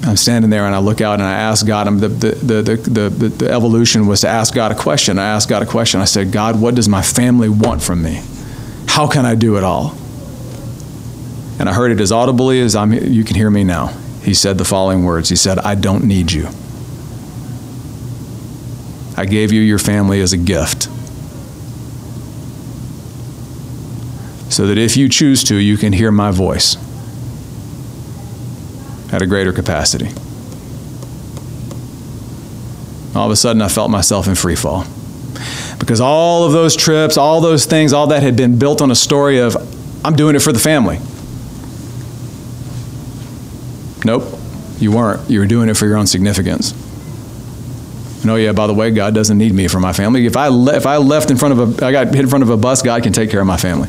[0.02, 3.28] I'm standing there and I look out and I ask God, the, the, the, the,
[3.28, 5.16] the evolution was to ask God a question.
[5.16, 6.00] I asked God a question.
[6.00, 8.20] I said, God, what does my family want from me?
[8.88, 9.96] How can I do it all?
[11.60, 13.96] And I heard it as audibly as I'm, you can hear me now.
[14.22, 16.48] He said the following words He said, I don't need you.
[19.16, 20.88] I gave you your family as a gift.
[24.54, 26.76] So that if you choose to, you can hear my voice
[29.12, 30.08] at a greater capacity.
[33.16, 34.84] All of a sudden, I felt myself in free fall.
[35.80, 38.94] Because all of those trips, all those things, all that had been built on a
[38.94, 39.56] story of,
[40.04, 40.98] I'm doing it for the family.
[44.04, 44.38] Nope,
[44.78, 45.28] you weren't.
[45.28, 46.72] You were doing it for your own significance.
[48.22, 50.26] And oh yeah, by the way, God doesn't need me for my family.
[50.26, 52.42] If I, le- if I left in front of a, I got hit in front
[52.42, 53.88] of a bus, God can take care of my family.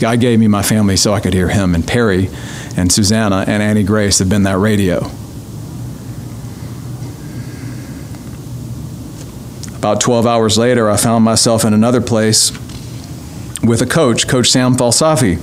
[0.00, 1.74] God gave me my family so I could hear him.
[1.74, 2.28] And Perry
[2.76, 5.10] and Susanna and Annie Grace have been that radio.
[9.76, 12.50] About 12 hours later, I found myself in another place
[13.62, 15.38] with a coach, Coach Sam Falsafi.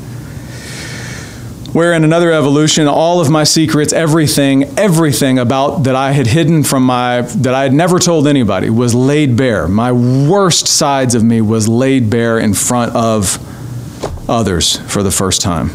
[1.74, 6.64] Where in another evolution, all of my secrets, everything, everything about that I had hidden
[6.64, 9.68] from my, that I had never told anybody was laid bare.
[9.68, 13.38] My worst sides of me was laid bare in front of
[14.28, 15.70] others for the first time.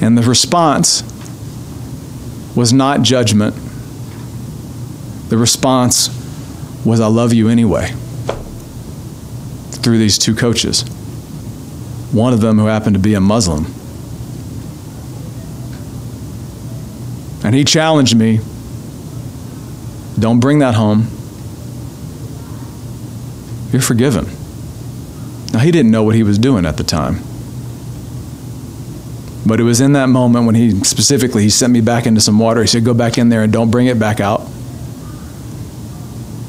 [0.00, 1.02] And the response
[2.54, 3.54] was not judgment.
[5.28, 6.08] The response
[6.84, 7.92] was, I love you anyway.
[9.70, 10.82] through these two coaches.
[12.12, 13.66] One of them who happened to be a Muslim.
[17.44, 18.40] And he challenged me
[20.18, 21.06] don't bring that home.
[23.72, 24.26] You're forgiven.
[25.58, 27.18] Now, he didn't know what he was doing at the time.
[29.44, 32.38] But it was in that moment when he specifically he sent me back into some
[32.38, 32.60] water.
[32.60, 34.48] He said, "Go back in there and don't bring it back out."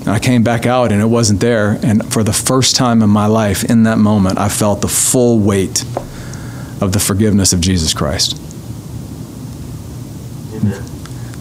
[0.01, 1.79] And I came back out and it wasn't there.
[1.81, 5.39] And for the first time in my life, in that moment, I felt the full
[5.39, 5.83] weight
[6.79, 8.39] of the forgiveness of Jesus Christ.
[10.53, 10.83] Amen.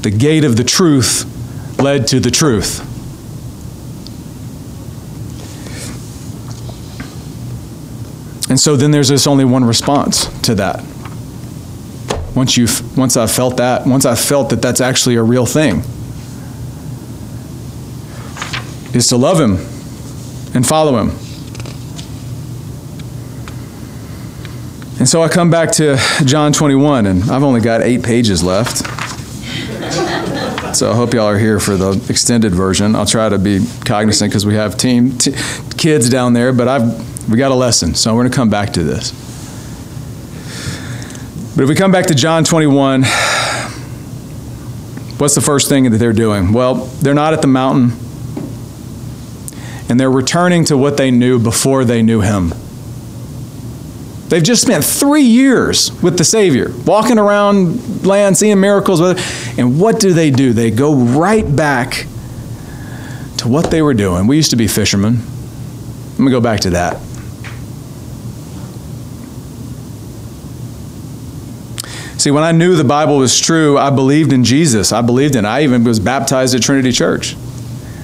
[0.01, 1.27] The gate of the truth
[1.79, 2.81] led to the truth.
[8.49, 10.85] And so then there's just only one response to that.
[12.35, 15.83] Once you once I've felt that, once I've felt that that's actually a real thing,
[18.95, 19.57] is to love him
[20.55, 21.11] and follow him.
[24.99, 28.79] And so I come back to John 21, and I've only got eight pages left.
[30.75, 32.95] So I hope y'all are here for the extended version.
[32.95, 35.35] I'll try to be cognizant because we have team t-
[35.77, 38.73] kids down there, but I've we got a lesson, so we're going to come back
[38.75, 39.13] to this.
[41.55, 43.03] But if we come back to John 21,
[45.19, 46.53] what's the first thing that they're doing?
[46.53, 47.99] Well, they're not at the mountain,
[49.91, 52.53] and they're returning to what they knew before they knew him.
[54.29, 59.01] They've just spent three years with the Savior, walking around land, seeing miracles.
[59.59, 60.53] And what do they do?
[60.53, 62.07] They go right back
[63.39, 64.27] to what they were doing.
[64.27, 65.23] We used to be fishermen.
[66.13, 67.01] Let me go back to that.
[72.19, 74.91] See, when I knew the Bible was true, I believed in Jesus.
[74.91, 75.45] I believed in.
[75.45, 77.37] I even was baptized at Trinity Church.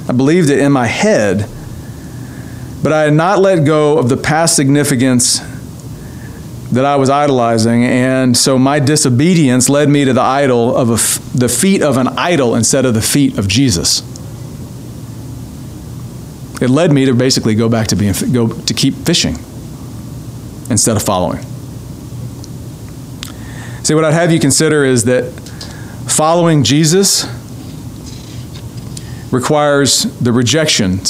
[0.09, 1.49] I believed it in my head,
[2.81, 5.41] but I had not let go of the past significance
[6.71, 11.37] that I was idolizing, and so my disobedience led me to the idol of a,
[11.37, 14.01] the feet of an idol instead of the feet of Jesus.
[16.63, 19.37] It led me to basically go back to being go to keep fishing
[20.71, 21.45] instead of following.
[23.85, 25.31] See, what I'd have you consider is that
[26.09, 27.27] following Jesus
[29.31, 31.01] requires the rejection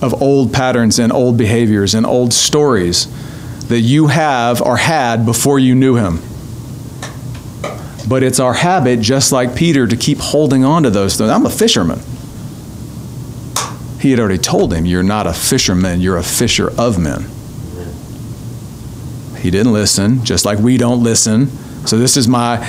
[0.00, 3.08] of old patterns and old behaviors and old stories
[3.68, 6.20] that you have or had before you knew him.
[8.08, 11.28] But it's our habit, just like Peter, to keep holding on to those things.
[11.28, 12.00] I'm a fisherman.
[14.00, 17.26] He had already told him, You're not a fisherman, you're a fisher of men.
[19.42, 21.50] He didn't listen, just like we don't listen
[21.86, 22.66] so this is my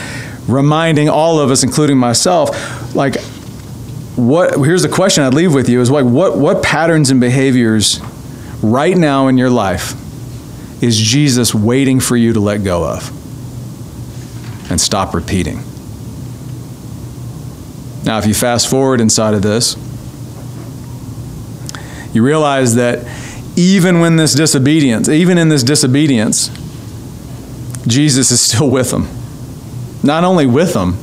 [0.47, 3.19] reminding all of us, including myself, like
[4.15, 7.99] what here's the question I'd leave with you is like what what patterns and behaviors
[8.61, 9.93] right now in your life
[10.83, 13.09] is Jesus waiting for you to let go of
[14.69, 15.63] and stop repeating?
[18.03, 19.77] Now, if you fast forward inside of this,
[22.13, 23.07] you realize that
[23.55, 26.49] even when this disobedience, even in this disobedience,
[27.87, 29.07] Jesus is still with them.
[30.03, 30.97] Not only with them,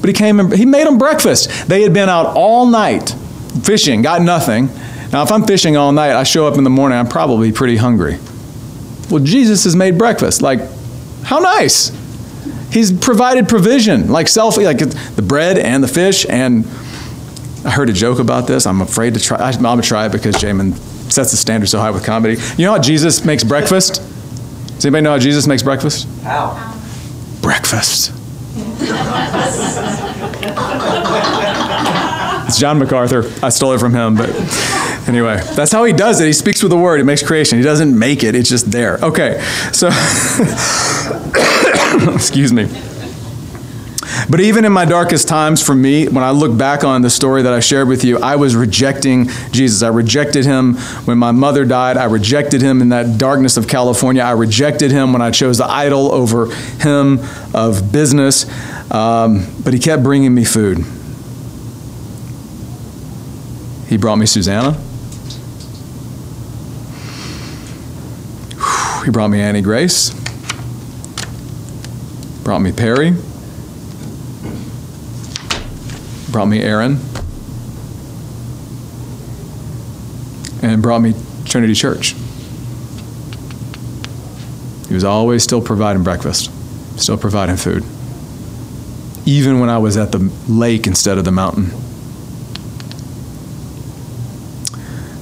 [0.00, 1.68] but he came and he made them breakfast.
[1.68, 3.14] They had been out all night
[3.62, 4.66] fishing, got nothing.
[5.12, 7.76] Now, if I'm fishing all night, I show up in the morning, I'm probably pretty
[7.76, 8.18] hungry.
[9.10, 10.40] Well, Jesus has made breakfast.
[10.40, 10.60] Like,
[11.24, 11.90] how nice.
[12.72, 16.24] He's provided provision, like self, like the bread and the fish.
[16.28, 16.64] And
[17.64, 18.66] I heard a joke about this.
[18.66, 19.38] I'm afraid to try.
[19.38, 20.76] I'm gonna try it because Jamin
[21.10, 22.40] sets the standard so high with comedy.
[22.56, 24.00] You know how Jesus makes breakfast?
[24.80, 26.08] Does anybody know how Jesus makes breakfast?
[26.22, 26.54] How?
[27.42, 28.14] Breakfast.
[32.46, 33.30] it's John MacArthur.
[33.42, 34.30] I stole it from him, but
[35.06, 36.28] anyway, that's how he does it.
[36.28, 37.58] He speaks with the word, it makes creation.
[37.58, 38.96] He doesn't make it, it's just there.
[39.02, 39.38] Okay,
[39.70, 39.88] so,
[42.14, 42.64] excuse me.
[44.28, 47.42] But even in my darkest times for me, when I look back on the story
[47.42, 49.82] that I shared with you, I was rejecting Jesus.
[49.82, 51.96] I rejected him when my mother died.
[51.96, 54.22] I rejected him in that darkness of California.
[54.22, 57.20] I rejected him when I chose the idol over him
[57.54, 58.46] of business.
[58.90, 60.78] Um, but he kept bringing me food.
[63.88, 64.72] He brought me Susanna.
[69.04, 70.10] He brought me Annie Grace.
[72.42, 73.14] Brought me Perry
[76.30, 76.98] brought me Aaron,
[80.62, 81.14] and brought me
[81.44, 82.14] Trinity Church.
[84.88, 86.50] He was always still providing breakfast,
[86.98, 87.84] still providing food,
[89.24, 91.70] even when I was at the lake instead of the mountain.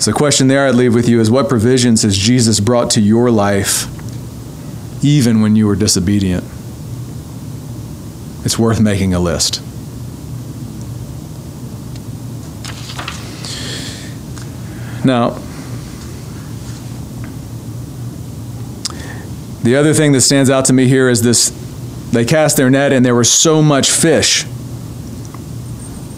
[0.00, 3.00] So, the question there I'd leave with you is what provisions has Jesus brought to
[3.00, 3.86] your life
[5.04, 6.44] even when you were disobedient?
[8.44, 9.62] It's worth making a list.
[15.04, 15.38] Now,
[19.62, 21.50] the other thing that stands out to me here is this
[22.10, 24.44] they cast their net and there was so much fish.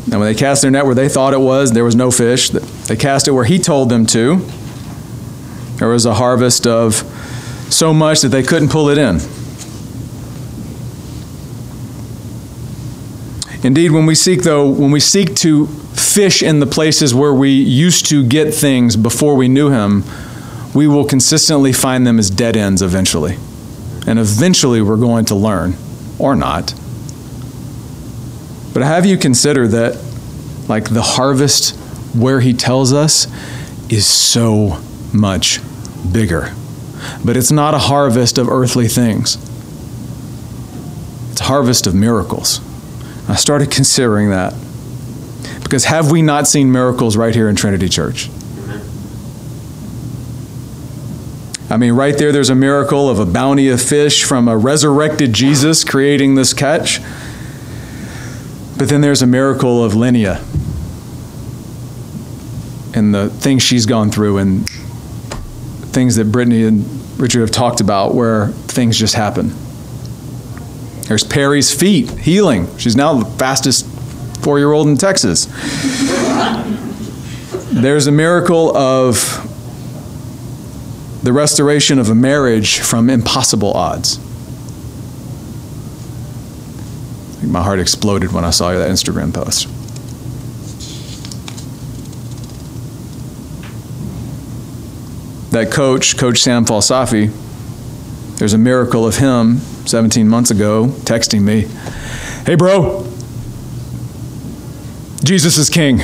[0.07, 2.49] Now, when they cast their net where they thought it was, there was no fish.
[2.51, 4.37] They cast it where he told them to.
[5.77, 6.95] There was a harvest of
[7.71, 9.21] so much that they couldn't pull it in.
[13.63, 17.51] Indeed, when we seek, though, when we seek to fish in the places where we
[17.51, 20.05] used to get things before we knew Him,
[20.75, 23.37] we will consistently find them as dead ends eventually.
[24.07, 25.77] And eventually we're going to learn,
[26.19, 26.75] or not.
[28.73, 30.03] But have you considered that,
[30.69, 31.77] like, the harvest
[32.15, 33.27] where He tells us
[33.93, 34.81] is so
[35.13, 35.61] much
[36.11, 36.55] bigger?
[37.23, 39.37] But it's not a harvest of earthly things,
[41.33, 42.61] it's a harvest of miracles.
[43.31, 44.55] I started considering that.
[45.63, 48.29] Because have we not seen miracles right here in Trinity Church?
[51.71, 55.33] I mean, right there, there's a miracle of a bounty of fish from a resurrected
[55.33, 57.01] Jesus creating this catch.
[58.77, 60.43] But then there's a miracle of Linnea
[62.97, 64.69] and the things she's gone through and
[65.93, 66.85] things that Brittany and
[67.21, 69.55] Richard have talked about where things just happen.
[71.11, 72.69] There's Perry's feet healing.
[72.79, 73.85] She's now the fastest
[74.45, 75.47] four year old in Texas.
[77.73, 79.19] There's a miracle of
[81.25, 84.21] the restoration of a marriage from impossible odds.
[87.43, 89.67] My heart exploded when I saw that Instagram post.
[95.51, 97.33] That coach, Coach Sam Falsafi,
[98.39, 101.67] there's a miracle of him 17 months ago texting me,
[102.45, 103.07] Hey, bro,
[105.23, 106.01] Jesus is king.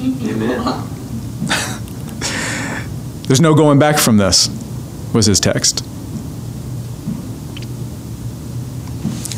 [0.00, 0.58] Amen.
[3.26, 4.48] There's no going back from this,
[5.12, 5.84] was his text.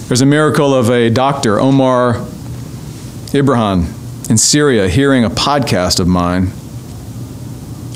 [0.09, 2.25] There's a miracle of a doctor, Omar
[3.35, 3.93] Ibrahim,
[4.31, 6.53] in Syria, hearing a podcast of mine,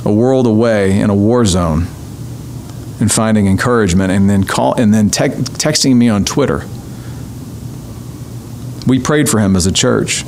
[0.04, 1.86] a world away in a war zone
[3.00, 5.28] and finding encouragement and then call and then te-
[5.58, 6.62] texting me on Twitter.
[8.86, 10.24] We prayed for him as a church.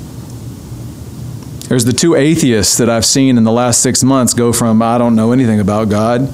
[1.69, 4.99] There's the two atheists that I've seen in the last six months go from I
[4.99, 6.29] don't know anything about God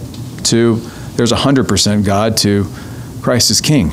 [0.47, 0.76] to
[1.16, 2.64] there's 100% God to
[3.22, 3.91] Christ is King.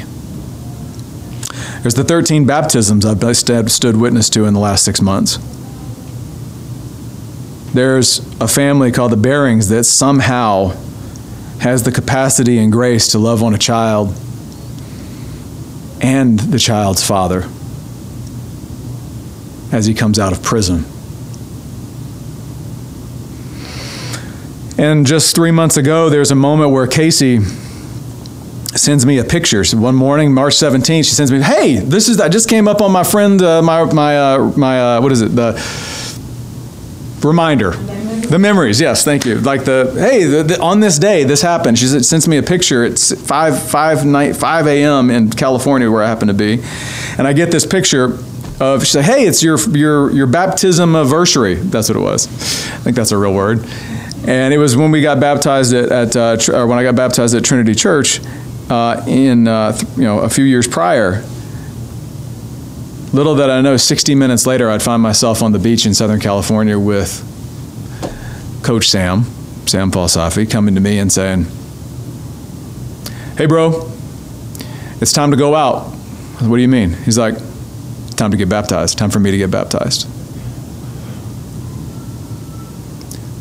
[1.81, 5.37] There's the 13 baptisms I've stood witness to in the last six months.
[7.73, 10.73] There's a family called the Bearings that somehow
[11.66, 14.09] has the capacity and grace to love on a child
[15.99, 17.49] and the child's father
[19.72, 20.86] as he comes out of prison.
[24.78, 27.39] And just three months ago, there's a moment where Casey
[28.76, 29.63] sends me a picture.
[29.63, 32.80] So one morning, March 17th, she sends me, "Hey, this is I just came up
[32.80, 35.36] on my friend, uh, my my uh, my uh, what is it?
[35.36, 35.53] The
[37.24, 37.94] reminder."
[38.30, 39.39] The memories, yes, thank you.
[39.39, 41.78] Like the hey, the, the, on this day, this happened.
[41.78, 42.84] She sends me a picture.
[42.84, 45.11] It's five five night five a.m.
[45.11, 46.63] in California where I happen to be,
[47.17, 48.17] and I get this picture
[48.59, 52.28] of she said, "Hey, it's your your your baptism anniversary." That's what it was.
[52.28, 53.63] I think that's a real word.
[54.28, 57.36] And it was when we got baptized at, at uh, or when I got baptized
[57.36, 58.21] at Trinity Church
[58.71, 61.23] uh, in uh, you know a few years prior.
[63.13, 66.19] Little that I know, 60 minutes later, I'd find myself on the beach in Southern
[66.19, 67.34] California with
[68.66, 69.26] Coach Sam,
[69.68, 71.45] Sam Falsafi, coming to me and saying,
[73.38, 73.91] Hey, bro,
[74.99, 75.84] it's time to go out.
[76.41, 76.93] What do you mean?
[76.93, 77.36] He's like,
[78.16, 80.07] Time to get baptized, time for me to get baptized.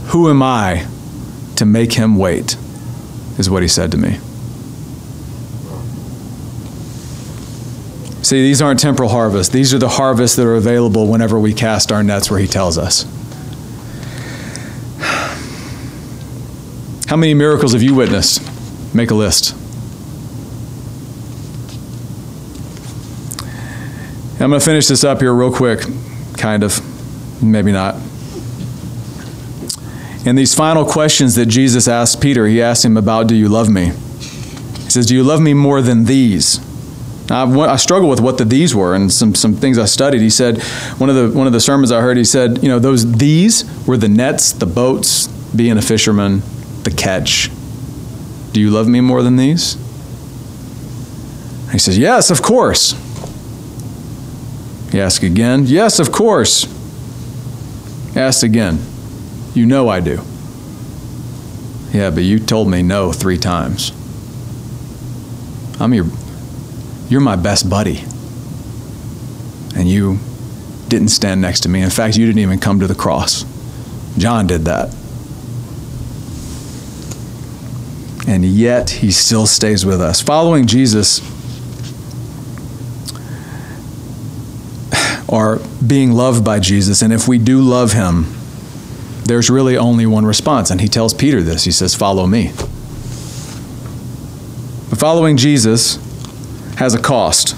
[0.09, 0.87] Who am I
[1.57, 2.59] to make him wait?
[3.39, 4.19] Is what he said to me.
[8.23, 9.53] See, these aren't temporal harvests.
[9.53, 12.77] These are the harvests that are available whenever we cast our nets where he tells
[12.77, 13.07] us.
[17.15, 18.43] How many miracles have you witnessed?
[18.93, 19.55] Make a list.
[24.33, 25.87] I'm going to finish this up here real quick,
[26.37, 26.81] kind of,
[27.41, 27.95] maybe not.
[30.27, 33.69] In these final questions that Jesus asked Peter, he asked him about, Do you love
[33.71, 33.93] me?
[33.93, 36.59] He says, Do you love me more than these?
[37.31, 40.21] I, I struggle with what the these were and some, some things I studied.
[40.21, 40.61] He said,
[40.99, 43.65] one of, the, one of the sermons I heard, he said, you know, those these
[43.87, 46.43] were the nets, the boats, being a fisherman,
[46.85, 47.51] the catch.
[48.53, 49.75] Do you love me more than these?
[51.73, 52.93] He says, Yes, of course.
[54.93, 56.63] He asks again, Yes, of course.
[58.13, 58.79] He asks again,
[59.55, 60.21] You know I do.
[61.93, 63.91] Yeah, but you told me no three times.
[65.81, 66.07] I'm your,
[67.09, 68.05] you're my best buddy.
[69.77, 70.19] And you
[70.89, 71.83] didn't stand next to me.
[71.83, 73.45] In fact, you didn't even come to the cross.
[74.17, 74.95] John did that.
[78.27, 80.21] And yet, he still stays with us.
[80.21, 81.21] Following Jesus
[85.29, 87.03] or being loved by Jesus.
[87.03, 88.27] And if we do love him,
[89.25, 90.71] there's really only one response.
[90.71, 91.65] And he tells Peter this.
[91.65, 92.53] He says, Follow me.
[94.91, 95.97] But following Jesus
[96.77, 97.57] has a cost.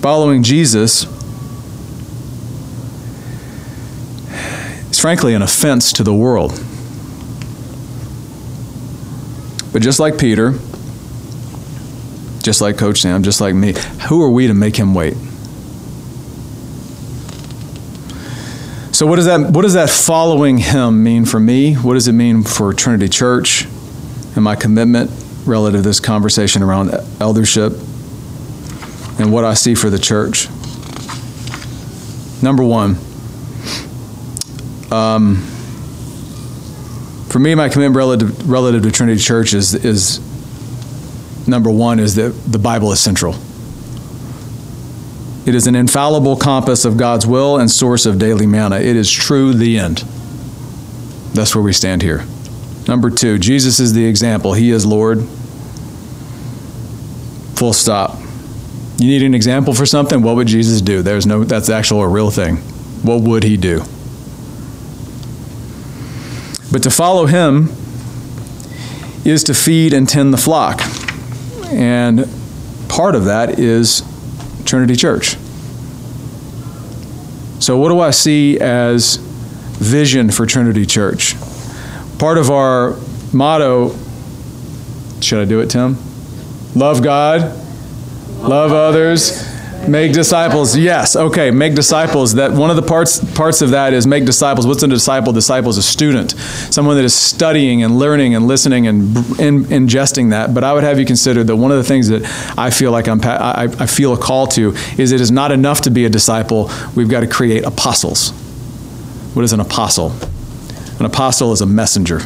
[0.00, 1.04] Following Jesus
[4.90, 6.60] is frankly an offense to the world.
[9.76, 10.52] But just like Peter,
[12.42, 13.74] just like Coach Sam, just like me,
[14.08, 15.12] who are we to make him wait?
[18.94, 21.74] So what does that what does that following him mean for me?
[21.74, 23.66] What does it mean for Trinity Church
[24.34, 25.10] and my commitment
[25.44, 27.74] relative to this conversation around eldership
[29.18, 30.48] and what I see for the church?
[32.42, 32.96] Number one,
[34.90, 35.55] um,
[37.36, 40.20] for me, my commitment relative, relative to Trinity Church is, is
[41.46, 43.34] number one is that the Bible is central.
[45.46, 48.76] It is an infallible compass of God's will and source of daily manna.
[48.76, 49.98] It is true, the end.
[51.34, 52.24] That's where we stand here.
[52.88, 54.54] Number two, Jesus is the example.
[54.54, 55.18] He is Lord.
[57.56, 58.18] Full stop.
[58.96, 60.22] You need an example for something?
[60.22, 61.02] What would Jesus do?
[61.02, 62.56] There's no, that's actual a real thing.
[63.02, 63.82] What would he do?
[66.76, 67.70] But to follow him
[69.24, 70.82] is to feed and tend the flock.
[71.72, 72.28] And
[72.90, 74.02] part of that is
[74.66, 75.38] Trinity Church.
[77.60, 81.34] So, what do I see as vision for Trinity Church?
[82.18, 82.98] Part of our
[83.32, 83.96] motto,
[85.22, 85.96] should I do it, Tim?
[86.74, 87.58] Love God,
[88.40, 89.48] love others,
[89.88, 90.76] Make disciples.
[90.76, 91.14] Yes.
[91.14, 91.50] Okay.
[91.52, 92.34] Make disciples.
[92.34, 94.66] That one of the parts parts of that is make disciples.
[94.66, 95.32] What's a disciple?
[95.32, 100.30] Disciple is a student, someone that is studying and learning and listening and in, ingesting
[100.30, 100.54] that.
[100.54, 102.24] But I would have you consider that one of the things that
[102.58, 105.82] I feel like I'm I, I feel a call to is it is not enough
[105.82, 106.68] to be a disciple.
[106.96, 108.30] We've got to create apostles.
[109.34, 110.12] What is an apostle?
[110.98, 112.20] An apostle is a messenger,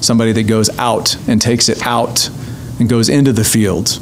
[0.00, 2.28] somebody that goes out and takes it out
[2.78, 3.98] and goes into the fields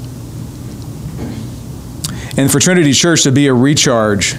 [2.37, 4.37] and for Trinity Church to be a recharge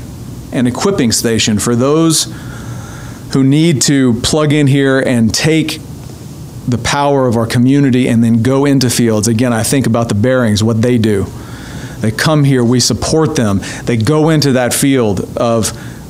[0.51, 2.25] and equipping station for those
[3.33, 5.79] who need to plug in here and take
[6.67, 9.27] the power of our community and then go into fields.
[9.27, 11.25] Again, I think about the bearings, what they do.
[11.99, 13.59] They come here, we support them.
[13.83, 15.69] They go into that field of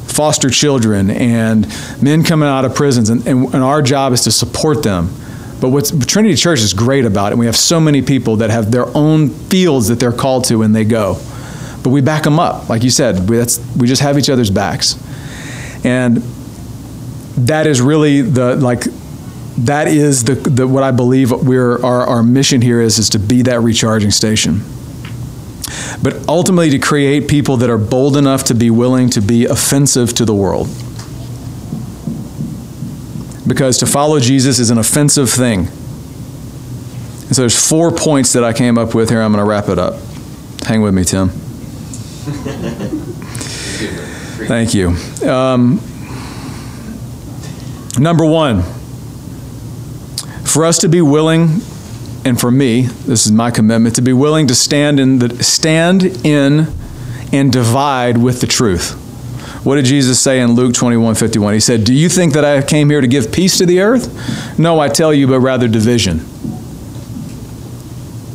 [0.10, 1.68] foster children and
[2.02, 5.10] men coming out of prisons, and, and, and our job is to support them.
[5.60, 8.72] But what Trinity Church is great about and we have so many people that have
[8.72, 11.20] their own fields that they're called to and they go
[11.84, 12.70] but we back them up.
[12.70, 13.38] Like you said, we,
[13.78, 14.96] we just have each other's backs.
[15.86, 16.18] And
[17.38, 18.84] that is really the, like,
[19.58, 23.20] that is the, the what I believe we're, our, our mission here is, is to
[23.20, 24.62] be that recharging station.
[26.02, 30.14] But ultimately to create people that are bold enough to be willing to be offensive
[30.16, 30.68] to the world.
[33.48, 35.68] Because to follow Jesus is an offensive thing.
[37.34, 39.22] So there's four points that I came up with here.
[39.22, 39.96] I'm going to wrap it up.
[40.66, 41.43] Hang with me, Tim.
[44.48, 44.96] Thank you.
[45.28, 45.82] Um,
[48.00, 48.64] number one,
[50.46, 51.60] for us to be willing,
[52.24, 56.04] and for me, this is my commitment, to be willing to stand in the stand
[56.26, 56.68] in
[57.34, 58.94] and divide with the truth.
[59.66, 61.54] What did Jesus say in Luke 21 51?
[61.54, 64.58] He said, Do you think that I came here to give peace to the earth?
[64.58, 66.22] No, I tell you, but rather division.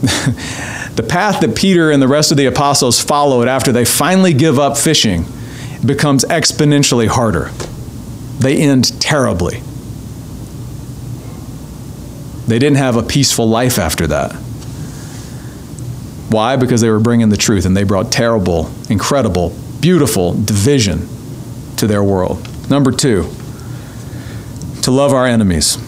[0.99, 4.59] The path that Peter and the rest of the apostles followed after they finally give
[4.59, 5.27] up fishing
[5.87, 7.53] becomes exponentially harder.
[8.41, 9.63] They end terribly.
[12.49, 14.33] They didn't have a peaceful life after that.
[16.33, 16.57] Why?
[16.57, 21.09] Because they were bringing the truth and they brought terrible, incredible, beautiful division
[21.77, 22.45] to their world.
[22.69, 23.23] Number two,
[24.83, 25.79] to love our enemies.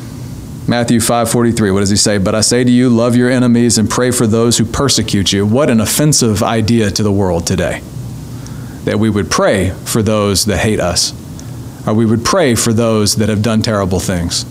[0.70, 2.16] Matthew 5:43 what does he say?
[2.18, 5.44] But I say to you love your enemies and pray for those who persecute you.
[5.44, 7.82] What an offensive idea to the world today.
[8.84, 11.12] That we would pray for those that hate us.
[11.88, 14.46] Or we would pray for those that have done terrible things.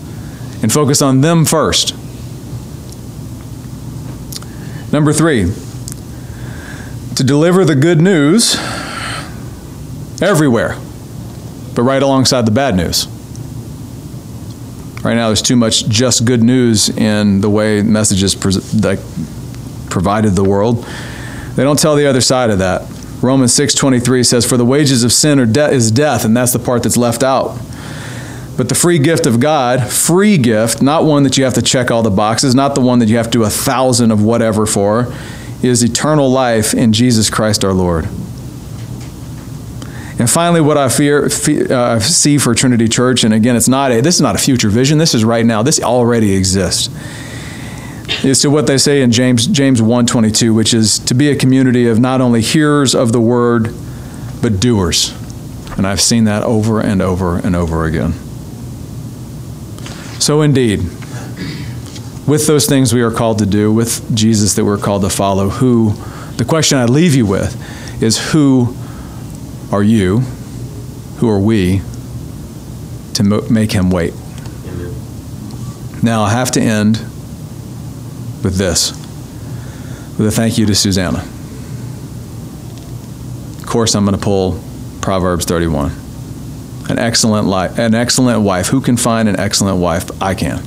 [0.62, 1.94] and focus on them first.
[4.92, 5.50] Number three,
[7.14, 8.56] to deliver the good news
[10.20, 10.76] everywhere,
[11.74, 13.08] but right alongside the bad news.
[15.02, 18.98] Right now, there's too much just good news in the way messages pre- like
[19.88, 20.86] provided the world.
[21.56, 22.82] They don't tell the other side of that.
[23.22, 26.82] Romans 6:23 says, "For the wages of sin de- is death," and that's the part
[26.82, 27.58] that's left out.
[28.56, 31.90] But the free gift of God, free gift, not one that you have to check
[31.90, 34.66] all the boxes, not the one that you have to do a thousand of whatever
[34.66, 35.08] for,
[35.62, 38.06] is eternal life in Jesus Christ our Lord.
[40.20, 41.30] And finally, what I fear,
[41.70, 44.68] uh, see for Trinity Church, and again, it's not a, this is not a future
[44.68, 44.98] vision.
[44.98, 45.62] This is right now.
[45.62, 46.90] This already exists.
[48.22, 51.88] Is to what they say in James James 1:22, which is to be a community
[51.88, 53.74] of not only hearers of the word,
[54.42, 55.14] but doers.
[55.78, 58.12] And I've seen that over and over and over again.
[60.18, 60.80] So, indeed,
[62.26, 65.48] with those things we are called to do, with Jesus that we're called to follow,
[65.48, 65.94] who,
[66.36, 68.76] the question I leave you with is who
[69.72, 70.20] are you,
[71.18, 71.82] who are we,
[73.14, 74.14] to make him wait?
[74.66, 74.94] Amen.
[76.02, 76.98] Now, I have to end
[78.42, 78.92] with this
[80.18, 81.18] with a thank you to Susanna.
[83.58, 84.60] Of course, I'm going to pull
[85.00, 85.92] Proverbs 31
[86.90, 88.66] an excellent life, an excellent wife.
[88.66, 90.10] Who can find an excellent wife?
[90.20, 90.58] I can.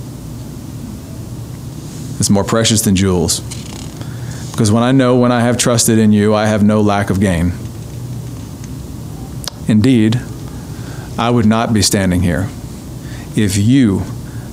[2.20, 3.42] It's more precious than jewels.
[4.52, 7.20] Because when I know when I have trusted in you, I have no lack of
[7.20, 7.52] gain.
[9.68, 10.22] Indeed,
[11.18, 12.50] I would not be standing here
[13.36, 14.04] if you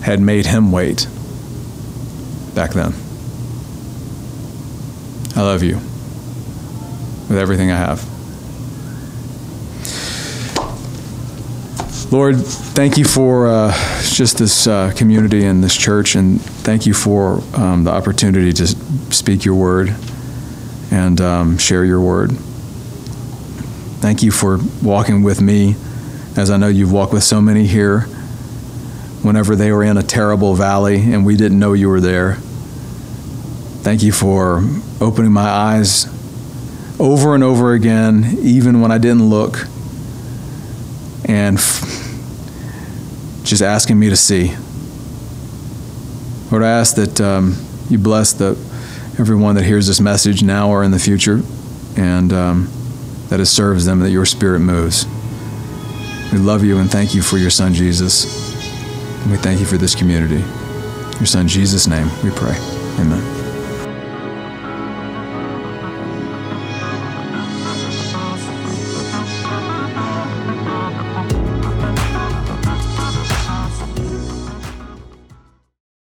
[0.03, 1.07] had made him wait
[2.55, 2.95] back then.
[5.37, 5.77] I love you
[7.29, 8.05] with everything I have.
[12.13, 16.93] Lord, thank you for uh, just this uh, community and this church, and thank you
[16.93, 19.95] for um, the opportunity to speak your word
[20.91, 22.33] and um, share your word.
[24.01, 25.77] Thank you for walking with me,
[26.35, 28.01] as I know you've walked with so many here
[29.23, 32.37] whenever they were in a terrible valley and we didn't know you were there.
[33.83, 34.63] Thank you for
[35.03, 36.07] opening my eyes
[36.99, 39.67] over and over again, even when I didn't look,
[41.27, 41.59] and
[43.45, 44.55] just asking me to see.
[46.51, 47.57] Lord, I ask that um,
[47.91, 48.51] you bless the,
[49.19, 51.43] everyone that hears this message now or in the future,
[51.97, 52.80] and um,
[53.31, 55.07] that it serves them, that your spirit moves.
[56.33, 58.53] We love you and thank you for your son, Jesus.
[59.23, 60.45] And we thank you for this community.
[61.19, 62.57] Your son, Jesus' name, we pray.
[62.99, 63.40] Amen.